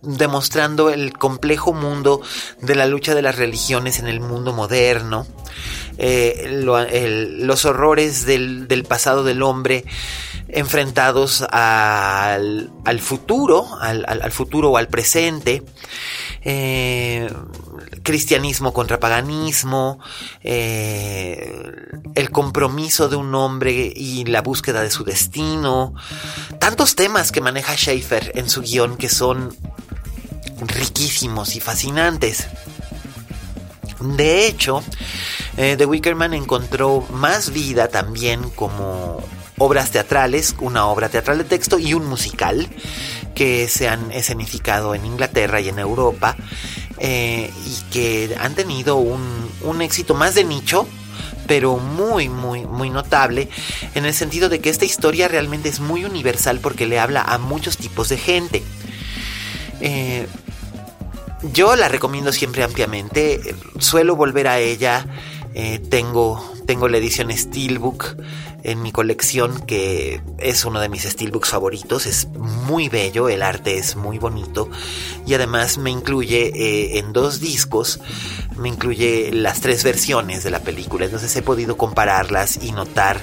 demostrando 0.01 0.89
el 0.89 1.17
complejo 1.17 1.73
mundo 1.73 2.21
de 2.61 2.75
la 2.75 2.85
lucha 2.85 3.15
de 3.15 3.21
las 3.21 3.37
religiones 3.37 3.99
en 3.99 4.07
el 4.07 4.19
mundo 4.19 4.53
moderno, 4.53 5.25
eh, 5.97 6.49
los 7.39 7.65
horrores 7.65 8.25
del, 8.25 8.85
pasado 8.87 9.23
del 9.23 9.41
hombre 9.43 9.85
enfrentados 10.47 11.45
al, 11.49 12.69
futuro, 12.99 13.67
al, 13.79 14.31
futuro 14.31 14.71
o 14.71 14.77
al 14.77 14.87
presente, 14.87 15.63
eh, 16.41 17.29
cristianismo 18.03 18.73
contra 18.73 18.99
paganismo, 18.99 19.99
eh, 20.43 21.51
el 22.13 22.29
compromiso 22.29 23.09
de 23.09 23.15
un 23.15 23.33
hombre 23.33 23.91
y 23.95 24.25
la 24.25 24.41
búsqueda 24.41 24.81
de 24.81 24.91
su 24.91 25.03
destino, 25.03 25.93
tantos 26.59 26.95
temas 26.95 27.31
que 27.31 27.41
maneja 27.41 27.75
Schaefer 27.75 28.31
en 28.35 28.49
su 28.49 28.61
guion 28.61 28.97
que 28.97 29.09
son 29.09 29.55
riquísimos 30.67 31.55
y 31.55 31.59
fascinantes. 31.59 32.47
De 34.15 34.47
hecho, 34.47 34.83
eh, 35.57 35.75
The 35.77 35.85
Wickerman 35.85 36.33
encontró 36.33 37.05
más 37.11 37.51
vida 37.51 37.87
también 37.87 38.49
como 38.51 39.23
obras 39.57 39.91
teatrales, 39.91 40.55
una 40.59 40.87
obra 40.87 41.09
teatral 41.09 41.37
de 41.37 41.43
texto 41.45 41.79
y 41.79 41.93
un 41.93 42.05
musical 42.07 42.67
que 43.33 43.67
se 43.67 43.87
han 43.87 44.11
escenificado 44.11 44.95
en 44.95 45.05
Inglaterra 45.05 45.61
y 45.61 45.69
en 45.69 45.79
Europa 45.79 46.35
eh, 46.99 47.51
y 47.65 47.91
que 47.91 48.35
han 48.39 48.55
tenido 48.55 48.97
un, 48.97 49.81
éxito 49.81 50.13
más 50.13 50.35
de 50.35 50.43
nicho 50.43 50.87
pero 51.47 51.77
muy, 51.77 52.29
muy, 52.29 52.65
muy 52.65 52.89
notable 52.89 53.49
en 53.93 54.05
el 54.05 54.13
sentido 54.13 54.49
de 54.49 54.59
que 54.59 54.69
esta 54.69 54.85
historia 54.85 55.27
realmente 55.27 55.69
es 55.69 55.79
muy 55.79 56.05
universal 56.05 56.59
porque 56.59 56.87
le 56.87 56.99
habla 56.99 57.21
a 57.21 57.37
muchos 57.37 57.77
tipos 57.77 58.09
de 58.09 58.17
gente. 58.17 58.63
Eh, 59.79 60.27
yo 61.51 61.75
la 61.75 61.87
recomiendo 61.87 62.31
siempre 62.31 62.63
ampliamente, 62.63 63.55
suelo 63.79 64.15
volver 64.15 64.47
a 64.47 64.59
ella, 64.59 65.05
eh, 65.53 65.79
tengo, 65.89 66.53
tengo 66.65 66.87
la 66.87 66.97
edición 66.97 67.31
Steelbook 67.31 68.17
en 68.65 68.81
mi 68.81 68.91
colección 68.91 69.59
que 69.61 70.21
es 70.39 70.65
uno 70.65 70.79
de 70.79 70.89
mis 70.89 71.03
steelbooks 71.03 71.49
favoritos, 71.49 72.05
es 72.07 72.27
muy 72.27 72.89
bello, 72.89 73.29
el 73.29 73.43
arte 73.43 73.77
es 73.77 73.95
muy 73.95 74.17
bonito 74.17 74.69
y 75.25 75.35
además 75.35 75.77
me 75.77 75.91
incluye 75.91 76.51
eh, 76.55 76.97
en 76.97 77.13
dos 77.13 77.39
discos, 77.39 77.99
me 78.57 78.69
incluye 78.69 79.31
las 79.31 79.61
tres 79.61 79.83
versiones 79.83 80.43
de 80.43 80.49
la 80.49 80.61
película, 80.61 81.05
entonces 81.05 81.35
he 81.35 81.43
podido 81.43 81.77
compararlas 81.77 82.57
y 82.63 82.71
notar 82.71 83.21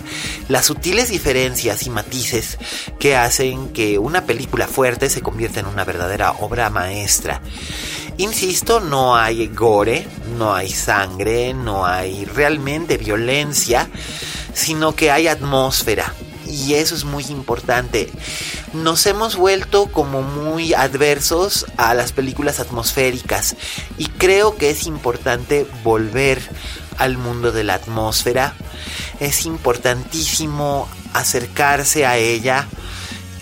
las 0.49 0.67
sutiles 0.67 1.11
diferencias 1.11 1.87
y 1.87 1.91
matices 1.91 2.59
que 3.01 3.17
hacen 3.17 3.71
que 3.71 3.99
una 3.99 4.25
película 4.25 4.69
fuerte 4.69 5.11
se 5.11 5.23
convierta 5.23 5.59
en 5.59 5.67
una 5.67 5.85
verdadera 5.85 6.33
obra 6.33 6.71
maestra. 6.71 7.43
Insisto, 8.19 8.79
no 8.79 9.17
hay 9.17 9.49
gore, 9.49 10.07
no 10.37 10.55
hay 10.55 10.69
sangre, 10.69 11.55
no 11.55 11.87
hay 11.87 12.27
realmente 12.27 12.99
violencia, 12.99 13.89
sino 14.55 14.95
que 14.95 15.11
hay 15.11 15.29
atmósfera. 15.29 16.13
Y 16.47 16.75
eso 16.75 16.95
es 16.95 17.05
muy 17.05 17.25
importante. 17.27 18.11
Nos 18.73 19.07
hemos 19.07 19.37
vuelto 19.37 19.87
como 19.87 20.23
muy 20.23 20.75
adversos 20.75 21.67
a 21.77 21.95
las 21.95 22.13
películas 22.13 22.61
atmosféricas 22.61 23.57
y 23.97 24.07
creo 24.07 24.57
que 24.57 24.71
es 24.71 24.87
importante 24.87 25.67
volver 25.83 26.43
al 26.99 27.17
mundo 27.17 27.53
de 27.53 27.65
la 27.65 27.75
atmósfera. 27.75 28.55
Es 29.21 29.47
importantísimo 29.47 30.89
acercarse 31.15 32.07
a 32.07 32.19
ella, 32.19 32.67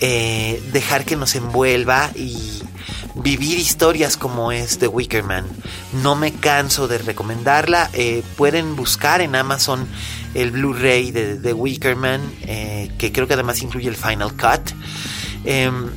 eh, 0.00 0.62
dejar 0.72 1.04
que 1.04 1.16
nos 1.16 1.34
envuelva 1.34 2.10
y 2.14 2.62
vivir 3.14 3.58
historias 3.58 4.16
como 4.16 4.52
es 4.52 4.78
The 4.78 4.88
Wicker 4.88 5.24
Man. 5.24 5.46
No 6.02 6.14
me 6.14 6.32
canso 6.32 6.88
de 6.88 6.98
recomendarla. 6.98 7.90
Eh, 7.92 8.22
pueden 8.36 8.76
buscar 8.76 9.20
en 9.20 9.34
Amazon 9.36 9.88
el 10.34 10.50
Blu-ray 10.50 11.10
de 11.10 11.36
The 11.36 11.52
Wicker 11.52 11.96
Man, 11.96 12.20
eh, 12.42 12.90
que 12.98 13.12
creo 13.12 13.26
que 13.26 13.34
además 13.34 13.62
incluye 13.62 13.88
el 13.88 13.96
Final 13.96 14.32
Cut. 14.32 14.72
Em, 15.44 15.88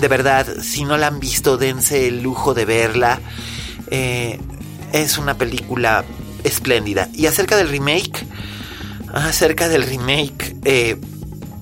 de 0.00 0.08
verdad, 0.08 0.46
si 0.62 0.84
no 0.84 0.96
la 0.96 1.08
han 1.08 1.20
visto, 1.20 1.56
dense 1.56 2.08
el 2.08 2.22
lujo 2.22 2.54
de 2.54 2.64
verla. 2.64 3.20
Eh, 3.90 4.38
es 4.92 5.18
una 5.18 5.34
película 5.34 6.04
espléndida. 6.44 7.08
Y 7.14 7.26
acerca 7.26 7.56
del 7.56 7.68
remake, 7.68 8.26
acerca 9.12 9.68
del 9.68 9.82
remake, 9.82 10.56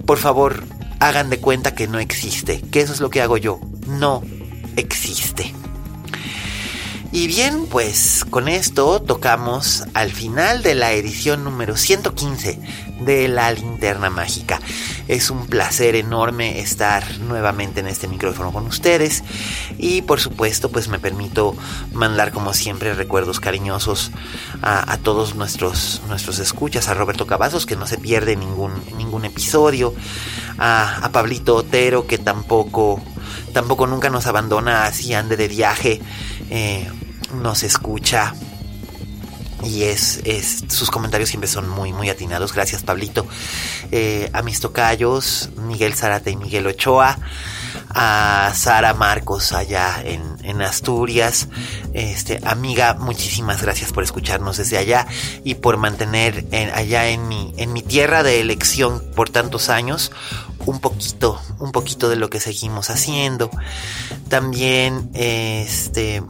por 0.06 0.18
favor, 0.18 0.64
hagan 1.00 1.30
de 1.30 1.38
cuenta 1.38 1.74
que 1.74 1.88
no 1.88 1.98
existe, 1.98 2.60
que 2.70 2.80
eso 2.80 2.92
es 2.92 3.00
lo 3.00 3.10
que 3.10 3.20
hago 3.20 3.36
yo. 3.36 3.60
No 3.86 4.22
existe. 4.76 5.54
Y 7.12 7.26
bien, 7.26 7.66
pues 7.66 8.24
con 8.30 8.46
esto 8.46 9.02
tocamos 9.02 9.82
al 9.94 10.12
final 10.12 10.62
de 10.62 10.76
la 10.76 10.92
edición 10.92 11.42
número 11.42 11.76
115 11.76 12.60
de 13.00 13.26
La 13.26 13.50
Linterna 13.50 14.10
Mágica. 14.10 14.60
Es 15.08 15.28
un 15.28 15.48
placer 15.48 15.96
enorme 15.96 16.60
estar 16.60 17.18
nuevamente 17.18 17.80
en 17.80 17.88
este 17.88 18.06
micrófono 18.06 18.52
con 18.52 18.64
ustedes 18.66 19.24
y 19.76 20.02
por 20.02 20.20
supuesto 20.20 20.70
pues 20.70 20.86
me 20.86 21.00
permito 21.00 21.56
mandar 21.92 22.30
como 22.30 22.54
siempre 22.54 22.94
recuerdos 22.94 23.40
cariñosos 23.40 24.12
a, 24.62 24.96
todos 24.98 25.34
nuestros, 25.34 26.02
nuestros 26.06 26.38
escuchas, 26.38 26.86
a 26.86 26.94
Roberto 26.94 27.26
Cavazos 27.26 27.66
que 27.66 27.74
no 27.74 27.88
se 27.88 27.98
pierde 27.98 28.36
ningún, 28.36 28.72
ningún 28.96 29.24
episodio, 29.24 29.92
a, 30.58 31.10
Pablito 31.12 31.56
Otero 31.56 32.06
que 32.06 32.18
tampoco, 32.18 33.02
tampoco 33.52 33.88
nunca 33.88 34.10
nos 34.10 34.28
abandona 34.28 34.84
así 34.84 35.12
ande 35.12 35.36
de 35.36 35.48
viaje. 35.48 36.00
Eh, 36.50 36.88
nos 37.34 37.62
escucha. 37.62 38.34
Y 39.62 39.82
es, 39.82 40.20
es, 40.24 40.64
sus 40.68 40.90
comentarios 40.90 41.28
siempre 41.28 41.48
son 41.48 41.68
muy 41.68 41.92
muy 41.92 42.08
atinados. 42.08 42.54
Gracias 42.54 42.82
Pablito. 42.82 43.26
Eh, 43.90 44.30
a 44.32 44.42
mis 44.42 44.60
tocayos 44.60 45.50
Miguel 45.56 45.94
Zarate 45.94 46.30
y 46.30 46.36
Miguel 46.36 46.66
Ochoa. 46.66 47.18
A 47.92 48.52
Sara 48.54 48.94
Marcos 48.94 49.52
allá 49.52 50.00
en, 50.02 50.22
en, 50.44 50.62
Asturias. 50.62 51.48
Este 51.92 52.40
amiga 52.44 52.94
muchísimas 52.94 53.62
gracias 53.62 53.92
por 53.92 54.02
escucharnos 54.02 54.56
desde 54.56 54.78
allá 54.78 55.06
y 55.44 55.56
por 55.56 55.76
mantener 55.76 56.46
allá 56.74 57.08
en 57.08 57.28
mi 57.28 57.52
en 57.56 57.72
mi 57.72 57.82
tierra 57.82 58.22
de 58.22 58.40
elección 58.40 59.02
por 59.14 59.28
tantos 59.28 59.68
años 59.68 60.12
un 60.66 60.80
poquito 60.80 61.40
un 61.58 61.72
poquito 61.72 62.08
de 62.08 62.16
lo 62.16 62.30
que 62.30 62.40
seguimos 62.40 62.90
haciendo. 62.90 63.50
También 64.28 65.10
este 65.14 66.22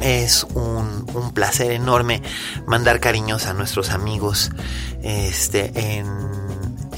es 0.00 0.44
un, 0.54 1.06
un, 1.14 1.32
placer 1.32 1.72
enorme 1.72 2.22
mandar 2.66 3.00
cariños 3.00 3.46
a 3.46 3.54
nuestros 3.54 3.90
amigos 3.90 4.50
este, 5.02 5.98
en 5.98 6.49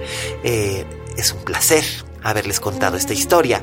Eh, 0.43 0.85
es 1.17 1.31
un 1.31 1.43
placer 1.43 1.83
haberles 2.23 2.59
contado 2.59 2.97
esta 2.97 3.13
historia. 3.13 3.61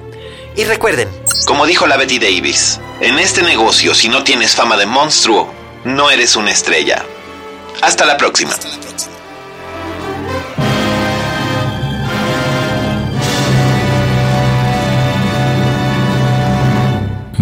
Y 0.56 0.64
recuerden, 0.64 1.08
como 1.46 1.66
dijo 1.66 1.86
la 1.86 1.96
Betty 1.96 2.18
Davis, 2.18 2.80
en 3.00 3.18
este 3.18 3.42
negocio 3.42 3.94
si 3.94 4.08
no 4.08 4.24
tienes 4.24 4.54
fama 4.54 4.76
de 4.76 4.86
monstruo, 4.86 5.52
no 5.84 6.10
eres 6.10 6.36
una 6.36 6.50
estrella. 6.50 7.04
Hasta 7.82 8.06
la 8.06 8.16
próxima. 8.16 8.54